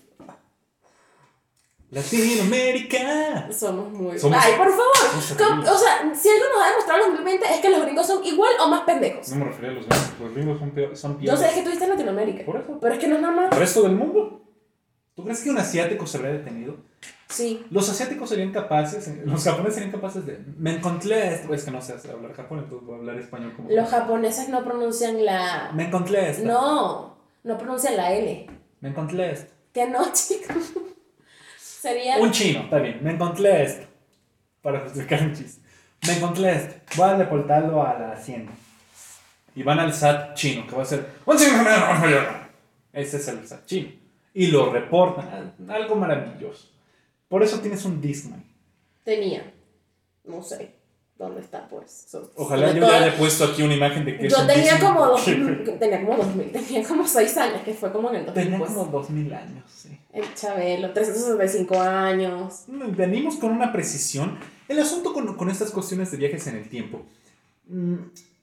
[1.89, 3.52] Latinoamérica.
[3.52, 4.17] Somos muy...
[4.17, 5.65] Somos- Ay, por favor.
[5.67, 8.52] o sea, si algo nos ha demostrado en 2020 es que los gringos son igual
[8.63, 9.28] o más pendejos.
[9.30, 10.20] No me refería a los gringos.
[10.22, 12.46] Los gringos son, peor, son Yo sé que tú viste en Latinoamérica.
[12.46, 12.78] Por eso.
[12.80, 13.52] Pero es que no es nada más.
[13.52, 14.41] ¿El resto del mundo?
[15.15, 16.78] ¿Tú crees que un asiático se habría detenido?
[17.32, 17.65] Sí.
[17.72, 20.39] Los asiáticos serían capaces, los japoneses serían capaces de...
[20.58, 21.54] Me encontré esto.
[21.54, 23.70] Es que no sé hablar japonés, a hablar español como...
[23.70, 25.72] Los japoneses no pronuncian la...
[25.74, 26.46] Me encontré esto.
[26.46, 28.48] No, no pronuncian la L.
[28.82, 29.54] Me encontré esto.
[29.74, 30.74] Que no, chicos.
[31.58, 32.17] Sería...
[32.17, 33.00] Un chino, está bien.
[33.02, 33.88] Me encontré esto.
[34.62, 35.62] Para justificar un chiste.
[36.06, 36.76] Me encontré esto.
[36.98, 38.52] Voy a deportarlo a la hacienda.
[39.56, 41.08] Y van al SAT chino, que va a ser...
[42.91, 43.89] Ese es el SAT chino.
[44.34, 45.56] Y lo reportan.
[45.70, 46.70] Algo maravilloso.
[47.32, 48.44] Por eso tienes un Discman.
[49.06, 49.52] Tenía.
[50.26, 50.76] No sé.
[51.17, 52.08] ¿Dónde está, pues?
[52.10, 54.94] So- Ojalá yo haya puesto aquí una imagen de que es Yo un tenía Discman.
[54.96, 55.24] como dos,
[55.80, 58.60] tenía como dos mil, tenía como seis años, que fue como en el 2000, Tenía
[58.60, 58.72] pues.
[58.72, 59.98] como 2000 años, sí.
[60.12, 62.63] El Chabelo, 365 años.
[62.67, 64.38] Venimos con una precisión.
[64.67, 67.02] El asunto con, con estas cuestiones de viajes en el tiempo.
[67.70, 67.96] mm,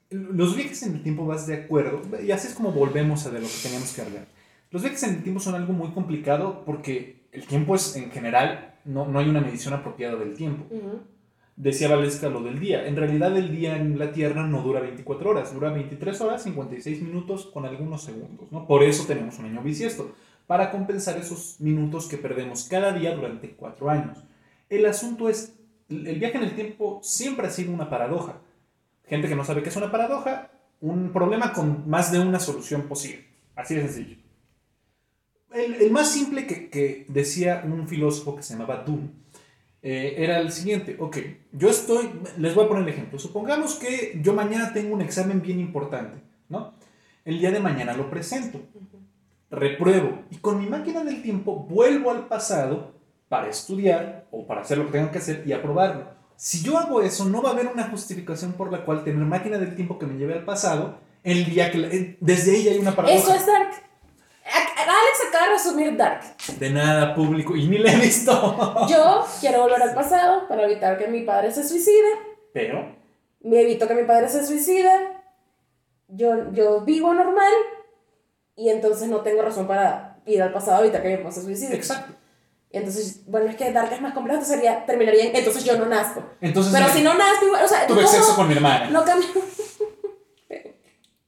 [0.09, 3.39] Los viajes en el tiempo vas de acuerdo, y así es como volvemos a de
[3.39, 4.25] lo que teníamos que hablar.
[4.71, 8.75] Los viajes en el tiempo son algo muy complicado porque el tiempo es, en general,
[8.85, 10.65] no, no hay una medición apropiada del tiempo.
[10.73, 10.99] Ujú.
[11.55, 12.87] Decía Valesca lo del día.
[12.87, 17.01] En realidad el día en la Tierra no dura 24 horas, dura 23 horas, 56
[17.01, 18.49] minutos con algunos segundos.
[18.51, 18.65] ¿no?
[18.65, 20.13] Por eso tenemos un año bisiesto,
[20.47, 24.23] para compensar esos minutos que perdemos cada día durante 4 años.
[24.69, 25.53] El asunto es,
[25.89, 28.37] el viaje en el tiempo siempre ha sido una paradoja.
[29.05, 32.83] Gente que no sabe qué es una paradoja, un problema con más de una solución
[32.83, 33.25] posible.
[33.55, 34.28] Así de sencillo.
[35.53, 39.09] El, el más simple que, que decía un filósofo que se llamaba Doom
[39.81, 41.17] eh, era el siguiente, ok,
[41.53, 45.41] yo estoy, les voy a poner el ejemplo, supongamos que yo mañana tengo un examen
[45.41, 46.73] bien importante, ¿no?
[47.25, 48.61] El día de mañana lo presento,
[49.49, 52.93] repruebo y con mi máquina del tiempo vuelvo al pasado
[53.29, 56.09] para estudiar o para hacer lo que tengo que hacer y aprobarlo.
[56.35, 59.57] Si yo hago eso, no va a haber una justificación por la cual tener máquina
[59.57, 61.77] del tiempo que me lleve al pasado el día que...
[61.79, 63.19] la- eh, desde ahí hay una paradoja.
[63.19, 63.71] Eso es Dark.
[64.45, 66.21] Alex acaba de resumir Dark.
[66.59, 68.87] De nada público y ni le he visto.
[68.89, 72.13] Yo quiero volver al pasado para evitar que mi padre se suicide.
[72.53, 72.97] Pero...
[73.41, 74.91] Me evito que mi padre se suicide.
[76.09, 77.53] Yo, yo vivo normal.
[78.55, 81.43] Y entonces no tengo razón para ir al pasado a evitar que mi papá se
[81.43, 81.73] suicide.
[81.73, 82.13] Exacto.
[82.71, 85.75] Y entonces, bueno, es que Dark es más complejo, entonces sería, terminaría en, entonces yo
[85.77, 86.23] no nazco.
[86.39, 88.89] Entonces, Pero si no nazco, igual, o sea, tuve sexo con mi hermana.
[88.91, 89.27] no cambia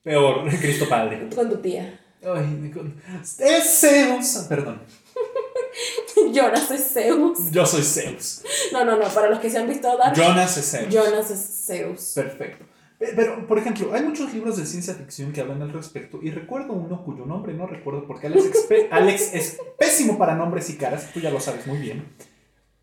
[0.04, 1.30] Peor, Cristo Padre.
[1.34, 2.00] con tu tía.
[2.24, 2.96] Ay, con-
[3.40, 4.46] es Zeus.
[4.48, 4.82] Perdón,
[6.34, 7.52] Jonas es Zeus.
[7.52, 8.44] yo soy Zeus.
[8.72, 10.94] No, no, no, para los que se han visto Dark, Jonas es Zeus.
[10.94, 12.12] Jonas es Zeus.
[12.16, 12.66] Perfecto.
[13.00, 16.30] Pe- Pero, por ejemplo, hay muchos libros de ciencia ficción que hablan al respecto y
[16.30, 21.10] recuerdo uno cuyo nombre no recuerdo porque Alex, Alex es pésimo para nombres y caras,
[21.14, 22.06] tú ya lo sabes muy bien.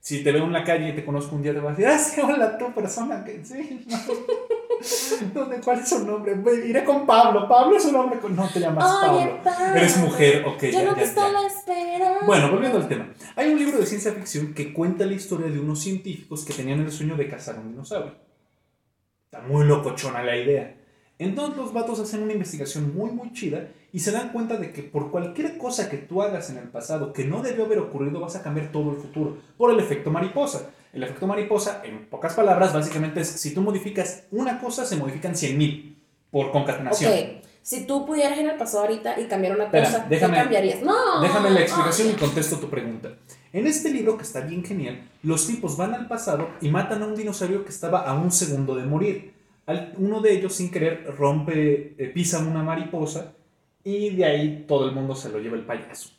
[0.08, 1.86] Si te veo en la calle y te conozco un día te vas a decir,
[1.86, 3.84] ah, sí, hola, tú persona que sí.
[3.86, 3.98] no.
[5.34, 6.34] ¿Dónde, ¿Cuál es su nombre?
[6.66, 7.46] Iré con Pablo.
[7.46, 8.34] Pablo es un nombre con...
[8.34, 9.40] No te llamas Oye, Pablo.
[9.44, 9.76] Pablo.
[9.76, 10.62] Eres mujer, ok.
[10.62, 11.06] Yo ya, no ya, te ya.
[11.08, 12.20] estaba esperando.
[12.24, 13.12] Bueno, volviendo al tema.
[13.36, 16.80] Hay un libro de ciencia ficción que cuenta la historia de unos científicos que tenían
[16.80, 18.14] el sueño de cazar un dinosaurio.
[19.26, 20.74] Está muy locochona la idea.
[21.18, 24.82] Entonces los vatos hacen una investigación muy muy chida y se dan cuenta de que
[24.82, 28.36] por cualquier cosa que tú hagas en el pasado que no debió haber ocurrido vas
[28.36, 30.70] a cambiar todo el futuro por el efecto mariposa.
[30.92, 35.34] El efecto mariposa, en pocas palabras, básicamente es si tú modificas una cosa, se modifican
[35.34, 35.96] 100.000
[36.30, 37.12] por concatenación.
[37.12, 37.18] Ok,
[37.62, 40.82] si tú pudieras ir al pasado ahorita y cambiar una Espera, cosa, déjame- ¿qué cambiarías?
[40.82, 41.20] No.
[41.22, 42.18] Déjame la explicación y oye.
[42.20, 43.10] contesto tu pregunta.
[43.52, 47.06] En este libro, que está bien genial, los tipos van al pasado y matan a
[47.06, 49.32] un dinosaurio que estaba a un segundo de morir.
[49.66, 53.32] Al- uno de ellos, sin querer, rompe, eh, pisa una mariposa
[53.96, 56.10] y de ahí todo el mundo se lo lleva el payaso.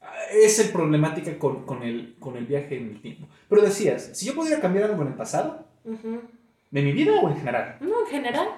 [0.00, 3.28] Ah, Es el problemática con, con el, con el viaje en el tiempo.
[3.48, 5.66] Pero decías, si yo pudiera cambiar algo en el pasado.
[6.70, 7.76] ¿de mi vida o en general?
[7.80, 8.48] No, en general.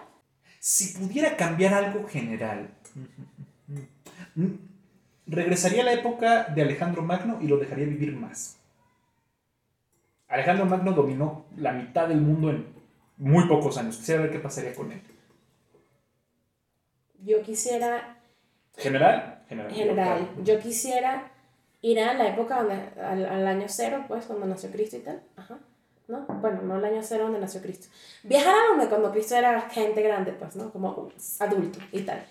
[0.58, 2.70] Si pudiera cambiar algo general,
[5.26, 8.58] regresaría a la época de Alejandro Magno y lo dejaría vivir más.
[10.28, 12.66] Alejandro Magno dominó la mitad del mundo en
[13.16, 13.96] muy pocos años.
[13.98, 15.02] Quisiera ver qué pasaría con él.
[17.22, 18.19] Yo quisiera,
[18.80, 19.42] ¿General?
[19.48, 19.70] General.
[19.70, 21.30] en general, yo quisiera
[21.82, 25.22] ir a la época donde, al, al año cero, pues, cuando nació Cristo y tal.
[25.36, 25.58] Ajá.
[26.08, 26.20] ¿No?
[26.26, 27.88] Bueno, no al año cero donde nació Cristo.
[28.24, 30.70] Viajar a donde cuando Cristo era gente grande, pues, ¿no?
[30.72, 32.22] Como adulto y tal.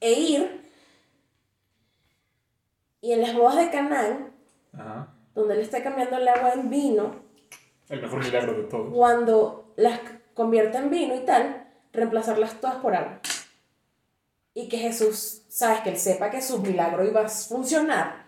[0.00, 0.62] E ir
[3.00, 4.30] y en las bodas de Canaán,
[4.72, 5.08] Ajá.
[5.34, 7.16] donde él está cambiando el agua en vino,
[7.88, 8.92] El mejor milagro de todos.
[8.94, 10.00] cuando las
[10.34, 13.20] convierte en vino y tal, reemplazarlas todas por agua.
[14.54, 18.26] Y que Jesús, sabes, que él sepa que su milagro iba a funcionar.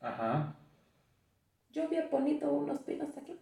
[0.00, 0.56] Ajá.
[1.70, 3.38] Yo vi bonito unos pinos aquí.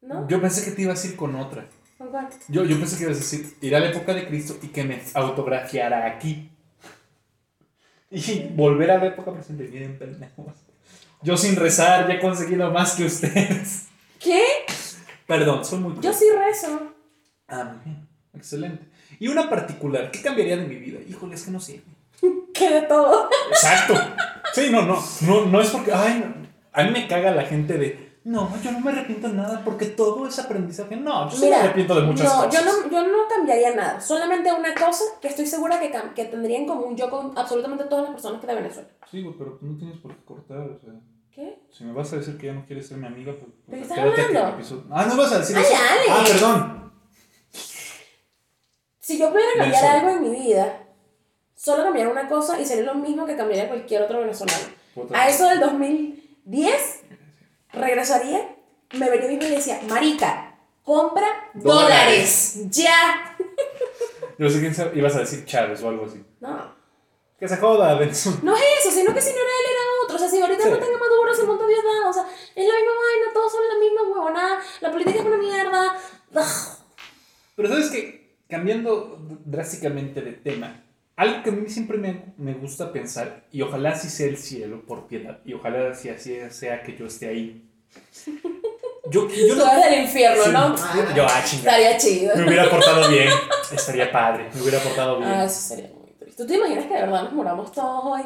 [0.00, 0.28] ¿No?
[0.28, 1.66] Yo pensé que te ibas a ir con otra.
[1.96, 2.28] ¿Con cuál?
[2.48, 4.84] Yo, yo pensé que ibas a decir, ir a la época de Cristo y que
[4.84, 6.50] me autografiara aquí.
[8.10, 9.66] Y volver a la época presente.
[9.66, 10.54] Miren, pendejos.
[11.22, 13.88] Yo sin rezar ya he conseguido más que ustedes.
[14.20, 14.44] ¿Qué?
[15.26, 16.00] Perdón, soy muy...
[16.00, 16.94] Yo sí rezo.
[17.48, 18.08] Ah, muy bien.
[18.34, 18.86] Excelente.
[19.20, 21.00] Y una particular, ¿qué cambiaría de mi vida?
[21.08, 21.82] Híjole, es que no sé.
[22.52, 23.28] Que de todo.
[23.50, 23.94] Exacto.
[24.52, 25.02] Sí, no, no.
[25.22, 25.92] No, no es porque...
[25.92, 26.44] Ay, no.
[26.72, 28.14] A mí me caga la gente de...
[28.24, 30.96] No, yo no me arrepiento de nada porque todo es aprendizaje.
[30.96, 32.64] No, yo sí me arrepiento de muchas no, cosas.
[32.64, 34.00] Yo no, yo no cambiaría nada.
[34.00, 37.84] Solamente una cosa que estoy segura que, cam- que tendría en común yo con absolutamente
[37.84, 38.88] todas las personas que de Venezuela.
[39.10, 40.92] Sí, güey, pero no tienes por qué cortar, o sea...
[41.34, 41.58] ¿Qué?
[41.70, 43.76] Si me vas a decir que ya no quieres ser mi amiga, pues, ¿De pues
[43.78, 44.56] qué estás quédate aquí en el hablando?
[44.58, 44.84] episodio.
[44.90, 45.74] Ah, no vas a decir Ay, eso.
[45.74, 46.02] Ale.
[46.10, 46.83] Ah, perdón.
[49.04, 50.00] Si yo pudiera cambiar Venezuela.
[50.00, 50.86] algo en mi vida,
[51.54, 54.64] solo cambiar una cosa y sería lo mismo que cambiaría cualquier otro venezolano.
[55.12, 57.00] A eso del 2010,
[57.72, 58.56] regresaría,
[58.92, 62.54] me vería mismo y le decía, Marica, compra Dólares.
[62.56, 63.36] dólares, ya.
[64.38, 66.24] Yo sé quién ibas a decir Chávez o algo así.
[66.40, 66.74] No,
[67.38, 68.40] Que se joda, Benson.
[68.42, 70.16] no es eso, sino que si no era él, era otro.
[70.16, 70.70] O sea, si ahorita Sí.
[70.70, 72.08] no tenga Maduro, se montó Dios dado.
[72.08, 74.58] O sea, es la misma vaina, todos son la misma huevonada.
[74.80, 75.94] La política es una mierda.
[77.56, 80.82] Pero sabes que, cambiando drásticamente de tema,
[81.16, 84.82] algo que a mí siempre me, me gusta pensar, y ojalá así sea el cielo,
[84.86, 87.68] por piedad, y ojalá así, así sea que yo esté ahí.
[89.10, 91.14] Yo, yo Tú del infierno, Sí, ¿no?
[91.14, 91.76] Yo, ah, chinga.
[91.76, 92.34] Estaría chido.
[92.36, 93.28] Me hubiera portado bien.
[93.70, 94.48] Estaría padre.
[94.54, 95.28] Me hubiera portado bien.
[95.30, 96.42] Ah, eso sería muy triste.
[96.42, 98.22] ¿Tú te imaginas que de verdad nos moramos todos hoy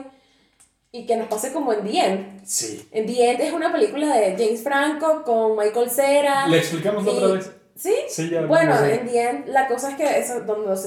[0.93, 2.45] y que nos pase como en The End?
[2.45, 2.89] Sí.
[2.93, 6.47] En The End es una película de James Franco con Michael Cera.
[6.47, 7.51] ¿Le explicamos y- otra vez?
[7.79, 7.95] ¿Sí?
[8.09, 8.43] Sí, ya.
[8.47, 10.85] Bueno, hablamos de- en The End la cosa es que eso, donde los,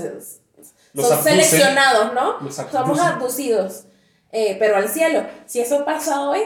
[0.93, 1.23] Los son abducen.
[1.23, 2.39] seleccionados, ¿no?
[2.41, 3.83] Los Somos abducidos.
[4.33, 5.25] Eh, pero al cielo.
[5.45, 6.39] Si eso pasa hoy,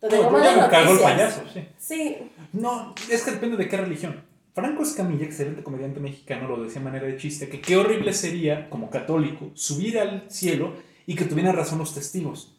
[0.00, 1.68] te tengo No, malas el payaso, sí.
[1.78, 2.30] Sí.
[2.52, 4.22] No, es que depende de qué religión.
[4.54, 8.70] Franco Escamilla, excelente comediante mexicano, lo decía de manera de chiste, que qué horrible sería,
[8.70, 10.74] como católico, subir al cielo
[11.06, 12.54] y que tuvieran razón los testigos.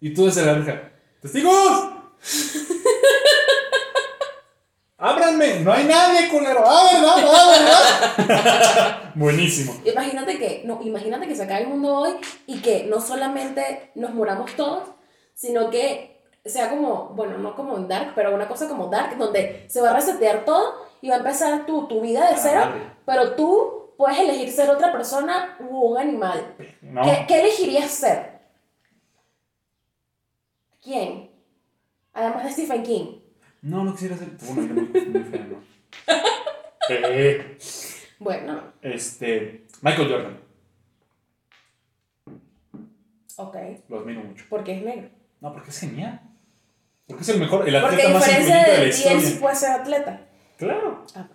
[0.00, 0.90] Y tú desde la verja,
[1.22, 1.91] ¡testigos!
[5.60, 6.64] ¡No hay nadie, culero!
[6.66, 7.30] ¡Ah, verdad!
[7.34, 9.12] ¡Ah, verdad!
[9.14, 9.74] Buenísimo.
[9.84, 12.12] Imagínate que, no, imagínate que se acabe el mundo hoy
[12.46, 14.88] y que no solamente nos moramos todos,
[15.34, 19.64] sino que sea como, bueno, no como en Dark, pero una cosa como Dark, donde
[19.68, 22.72] se va a resetear todo y va a empezar tu, tu vida de Ah, cero,
[23.06, 26.56] pero tú puedes elegir ser otra persona u un animal.
[26.80, 27.02] No.
[27.02, 28.40] ¿Qué, qué elegirías ser?
[30.82, 31.30] ¿Quién?
[32.12, 33.21] Además de Stephen King.
[33.62, 34.28] No, no quisiera ser.
[34.42, 35.20] Bueno, yo muy
[35.50, 35.62] ¿no?
[36.90, 37.56] Eh,
[38.18, 39.66] Bueno, este.
[39.82, 40.36] Michael Jordan.
[43.36, 43.56] ok,
[43.88, 44.44] Lo admiro mucho.
[44.48, 45.08] porque es negro.
[45.40, 46.20] No, porque es genial.
[47.06, 49.02] Porque es el mejor, el Porque atleta a más diferencia influyente de de la ti,
[49.02, 49.40] él sí historia.
[49.40, 50.20] puede ser atleta.
[50.58, 51.04] Claro.
[51.14, 51.28] Ah.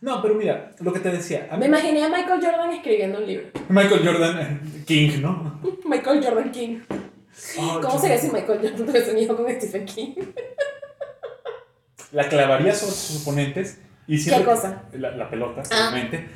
[0.00, 1.48] No, pero mira, lo que te decía.
[1.50, 3.46] a Me mí- imaginé a Michael Jordan escribiendo un libro.
[3.68, 5.60] Michael Jordan eh, King, ¿no?
[5.86, 6.80] Michael Jordan King.
[7.58, 10.14] Oh, ¿Cómo sería si Michael Jordan tuviese un hijo con Stephen King?
[12.14, 14.44] La clavaría sobre sus oponentes y siempre.
[14.44, 14.84] ¿Qué cosa?
[14.92, 15.90] La, la pelota, Ah.
[15.90, 16.26] obviamente.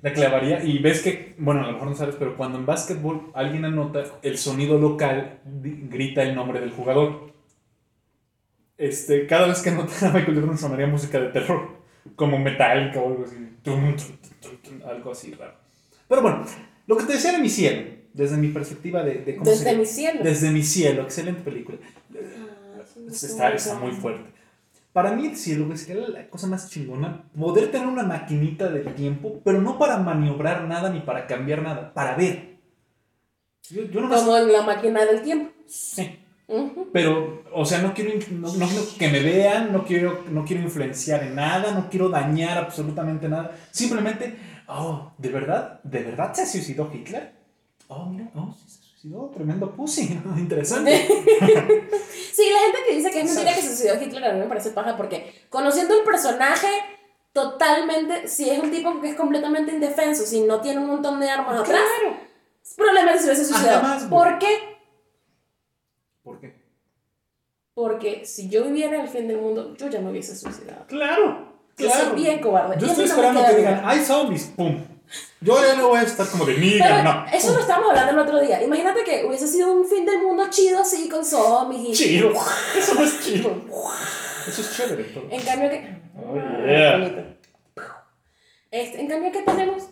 [0.00, 3.32] La clavaría y ves que, bueno, a lo mejor no sabes, pero cuando en básquetbol
[3.34, 7.32] alguien anota, el sonido local grita el nombre del jugador.
[8.76, 11.78] Este, cada vez que anota a Michael Jordan sonaría música de terror,
[12.14, 13.34] como metálica o algo así.
[13.62, 15.54] Tum, tum, tum, tum, algo así raro.
[16.08, 16.44] Pero bueno,
[16.86, 19.84] lo que te decía de mi cielo, desde mi perspectiva de, de cómo Desde mi
[19.84, 20.20] cielo.
[20.22, 21.78] Desde mi cielo, excelente película.
[22.14, 24.30] Ah, Está, está muy fuerte.
[24.98, 27.22] Para mí el cielo sería la cosa más chingona.
[27.38, 31.94] Poder tener una maquinita del tiempo, pero no para maniobrar nada ni para cambiar nada,
[31.94, 32.56] para ver.
[33.70, 34.22] Yo, yo nomás...
[34.22, 35.52] Como en la máquina del tiempo.
[35.68, 36.18] Sí.
[36.48, 36.88] Ujú.
[36.92, 40.64] Pero, o sea, no quiero, no, no quiero que me vean, no quiero, no quiero
[40.64, 43.52] influenciar en nada, no quiero dañar absolutamente nada.
[43.70, 45.80] Simplemente, oh, ¿de verdad?
[45.84, 47.34] ¿De verdad se suicidó Hitler?
[47.86, 48.52] Oh, mira, oh,
[48.98, 51.06] suicidó, tremendo pussy, interesante.
[52.32, 54.46] Sí, la gente que dice que es mentira que se suicidó Hitler a mí me
[54.46, 56.68] parece paja porque conociendo el personaje
[57.32, 61.28] totalmente, si es un tipo que es completamente indefenso, si no tiene un montón de
[61.28, 61.82] armas atrás,
[62.76, 64.08] probablemente se hubiese suicidado.
[64.08, 64.78] ¿Por qué?
[66.22, 66.54] ¿Por qué?
[67.74, 70.86] Porque si yo viviera el fin del mundo, yo ya me hubiese suicidado.
[70.86, 72.10] Claro, Yo claro.
[72.10, 72.76] soy bien cobarde.
[72.78, 74.80] Yo estoy esperando que digan, hay zombies, pum.
[75.40, 77.26] Yo ya no voy a estar como de Pero no.
[77.32, 78.62] eso lo estábamos hablando el otro día.
[78.62, 81.92] Imagínate que hubiese sido un fin del mundo chido así con zombies y...
[81.92, 82.32] Chido.
[82.76, 83.52] Eso no es chido.
[84.46, 85.04] Eso es chévere.
[85.04, 85.26] todo.
[85.30, 85.98] En cambio que...
[86.16, 87.36] Oh, Ah, yeah.
[88.70, 89.84] Este, en cambio que tenemos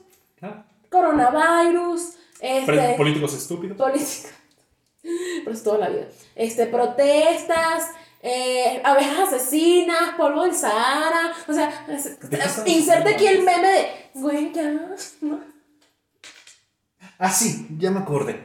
[0.43, 2.03] Ah, coronavirus,
[2.41, 3.77] este, Políticos estúpidos.
[3.79, 4.29] política,
[5.45, 7.91] pero es toda la vida, este, protestas,
[8.27, 13.43] eh, abejas asesinas, polvo del Sahara, o sea, es- ¿De qué estamos inserte aquí el
[13.45, 14.71] meme de, güey, ya,
[15.21, 15.41] ¿no?
[17.19, 18.45] Ah, sí, ya me acordé.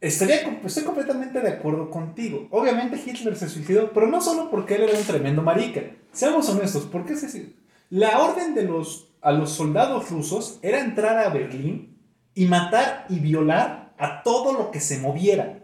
[0.00, 2.48] Estaría, estoy completamente de acuerdo contigo.
[2.50, 5.80] Obviamente Hitler se suicidó, pero no solo porque él era un tremendo marica.
[6.12, 7.52] Seamos honestos, ¿por qué se suicidó?
[7.90, 11.98] La orden de los, a los soldados rusos era entrar a Berlín
[12.34, 15.60] y matar y violar a todo lo que se moviera.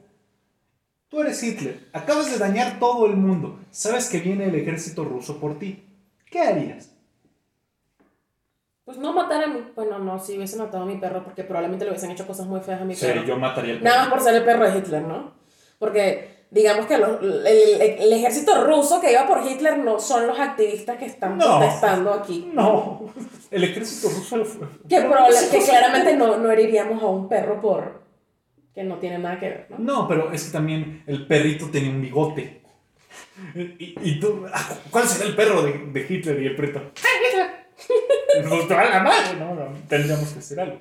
[1.11, 5.39] Tú eres Hitler, acabas de dañar todo el mundo, sabes que viene el ejército ruso
[5.41, 5.85] por ti.
[6.31, 6.93] ¿Qué harías?
[8.85, 11.85] Pues no matar a mi, bueno, no, si hubiesen matado a mi perro, porque probablemente
[11.85, 13.25] le hubiesen hecho cosas muy feas a mi Sí, perro.
[13.25, 15.33] yo mataría al Nada más por ser el perro de Hitler, ¿no?
[15.81, 20.27] Porque digamos que los- el, el- el ejército ruso que iba por Hitler no son
[20.29, 21.59] los activistas que están No.
[21.59, 22.51] protestando aquí.
[22.53, 23.13] No,
[23.51, 24.69] el ejército ruso fue...
[24.89, 24.97] Que,
[25.51, 28.00] que claramente no, no heriríamos a un perro por...
[28.75, 29.79] que no tiene nada que ver, ¿no?
[29.79, 32.61] No, pero es que también el perrito tenía un bigote.
[33.55, 36.81] Y, y tú, ah, ¿cuál será el perro de, de Hitler y el perrito?
[38.69, 40.79] Te va la madre, no, no, tendríamos que hacer algo.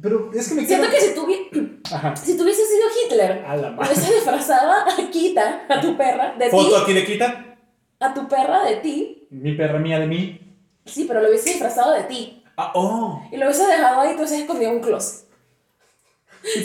[0.00, 2.82] Pero es que me Siento queda- que si tú, hubi- Ajá, si tú hubieses sido
[3.06, 3.92] Hitler, a la madre.
[3.94, 7.56] hubiese disfrazado a Kita, a tu perra, de ti, Foto aquí de quita.
[8.00, 10.40] a tu perra de ti, Mi perra mía de mí.
[10.84, 13.22] sí, pero lo hubiese disfrazado de ti, Ah, oh.
[13.32, 15.23] y lo hubiese dejado ahí hubieses escondido en un closet.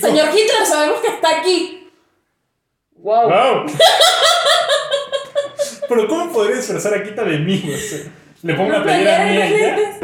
[0.01, 1.89] Señor Hitler, sabemos que está aquí.
[2.95, 3.29] Wow.
[3.29, 3.65] Wow.
[5.89, 7.63] Pero ¿cómo podría disfrazar a Quita de mí?
[7.73, 7.99] O sea,
[8.43, 9.99] le pongo una playera mía y ya.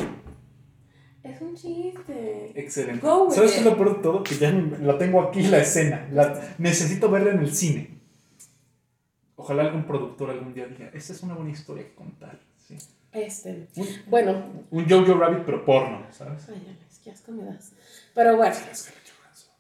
[1.24, 2.52] Es un chiste.
[2.56, 3.06] Excelente.
[3.06, 4.24] Go with ¿Sabes qué es lo peor de todo?
[4.24, 6.08] Que ya la tengo aquí la escena.
[6.12, 8.00] La, necesito verla en el cine.
[9.36, 12.40] Ojalá algún productor algún día diga, esta es una buena historia que contar.
[12.67, 12.78] Sí.
[13.12, 16.50] Este, Un, bueno, un Jojo Rabbit pero porno, ¿sabes?
[16.50, 17.71] ay, qué asco me das.
[18.13, 18.56] Pero bueno,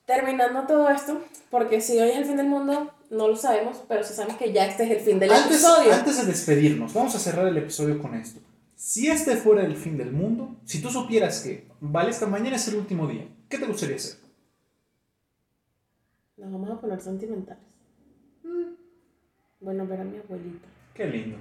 [0.05, 4.03] terminando todo esto, porque si hoy es el fin del mundo, no lo sabemos, pero
[4.03, 5.93] sí sabemos que ya este es el fin del Antes, episodio.
[5.93, 8.39] antes de despedirnos, vamos a cerrar el episodio con esto.
[8.75, 12.67] Si este fuera el fin del mundo, si tú supieras que, vale, esta mañana es
[12.67, 14.17] el último día, ¿qué te gustaría hacer?
[16.37, 17.63] Nos vamos a poner sentimentales.
[18.43, 18.73] Mm.
[19.61, 20.67] Bueno, ver a mi abuelita.
[20.93, 21.37] Qué lindo.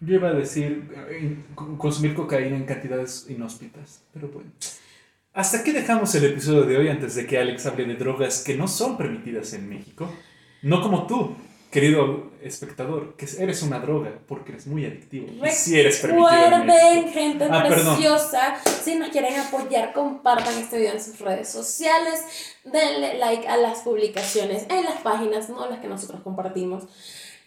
[0.00, 4.50] Yo iba a decir eh, co- consumir cocaína en cantidades inhóspitas, pero bueno.
[5.32, 8.56] Hasta aquí dejamos el episodio de hoy antes de que Alex hable de drogas que
[8.56, 10.10] no son permitidas en México.
[10.62, 11.36] No como tú,
[11.70, 15.28] querido espectador, que eres una droga porque eres muy adictivo.
[15.46, 17.94] Y si eres permitido en Recuerden, gente Ah, perdón.
[17.94, 23.56] preciosa, si nos quieren apoyar, compartan este video en sus redes sociales, denle like a
[23.56, 26.84] las publicaciones en las páginas, no las que nosotros compartimos.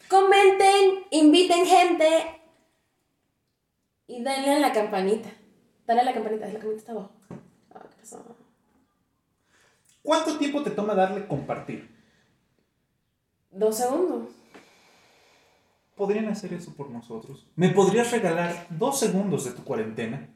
[0.07, 2.07] Comenten, inviten gente
[4.07, 5.29] y denle a la campanita.
[5.85, 7.11] Dale a la campanita, la campanita está abajo.
[10.03, 11.89] ¿Cuánto tiempo te toma darle compartir?
[13.49, 14.29] Dos segundos.
[15.95, 17.47] Podrían hacer eso por nosotros.
[17.55, 20.29] ¿Me podrías regalar dos segundos de tu cuarentena?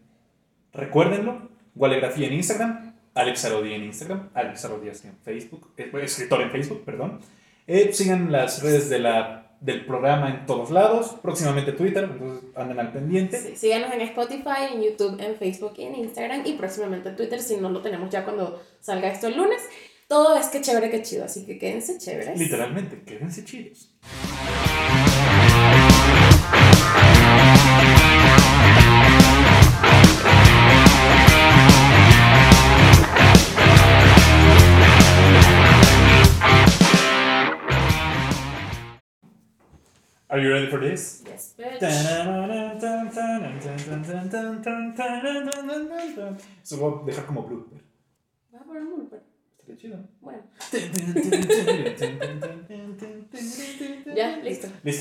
[0.73, 1.49] Recuérdenlo.
[1.75, 2.95] Gualegrafía en Instagram.
[3.13, 4.29] Alex Arodi en Instagram.
[4.33, 5.73] Alex Arodi en Facebook.
[5.77, 7.19] eh, escritor en Facebook, perdón.
[7.65, 11.15] Eh, sigan las redes de la, del programa en todos lados.
[11.21, 13.39] Próximamente Twitter, entonces anden al pendiente.
[13.39, 17.41] Sí, síganos en Spotify, en YouTube, en Facebook y en Instagram y próximamente en Twitter
[17.41, 19.61] si no lo tenemos ya cuando salga esto el lunes.
[20.07, 22.39] Todo es que chévere, que chido, así que quédense chéveres.
[22.39, 23.93] Literalmente, quédense chidos.
[40.37, 41.23] Are you ready for this?
[41.25, 41.55] Yes.
[46.63, 47.81] Eso lo voy a dejar como blooper.
[48.51, 48.65] ¿Vas a
[49.77, 49.97] chido.
[50.21, 50.43] Bueno.
[54.15, 54.67] ya, listo.
[54.83, 54.91] Listo.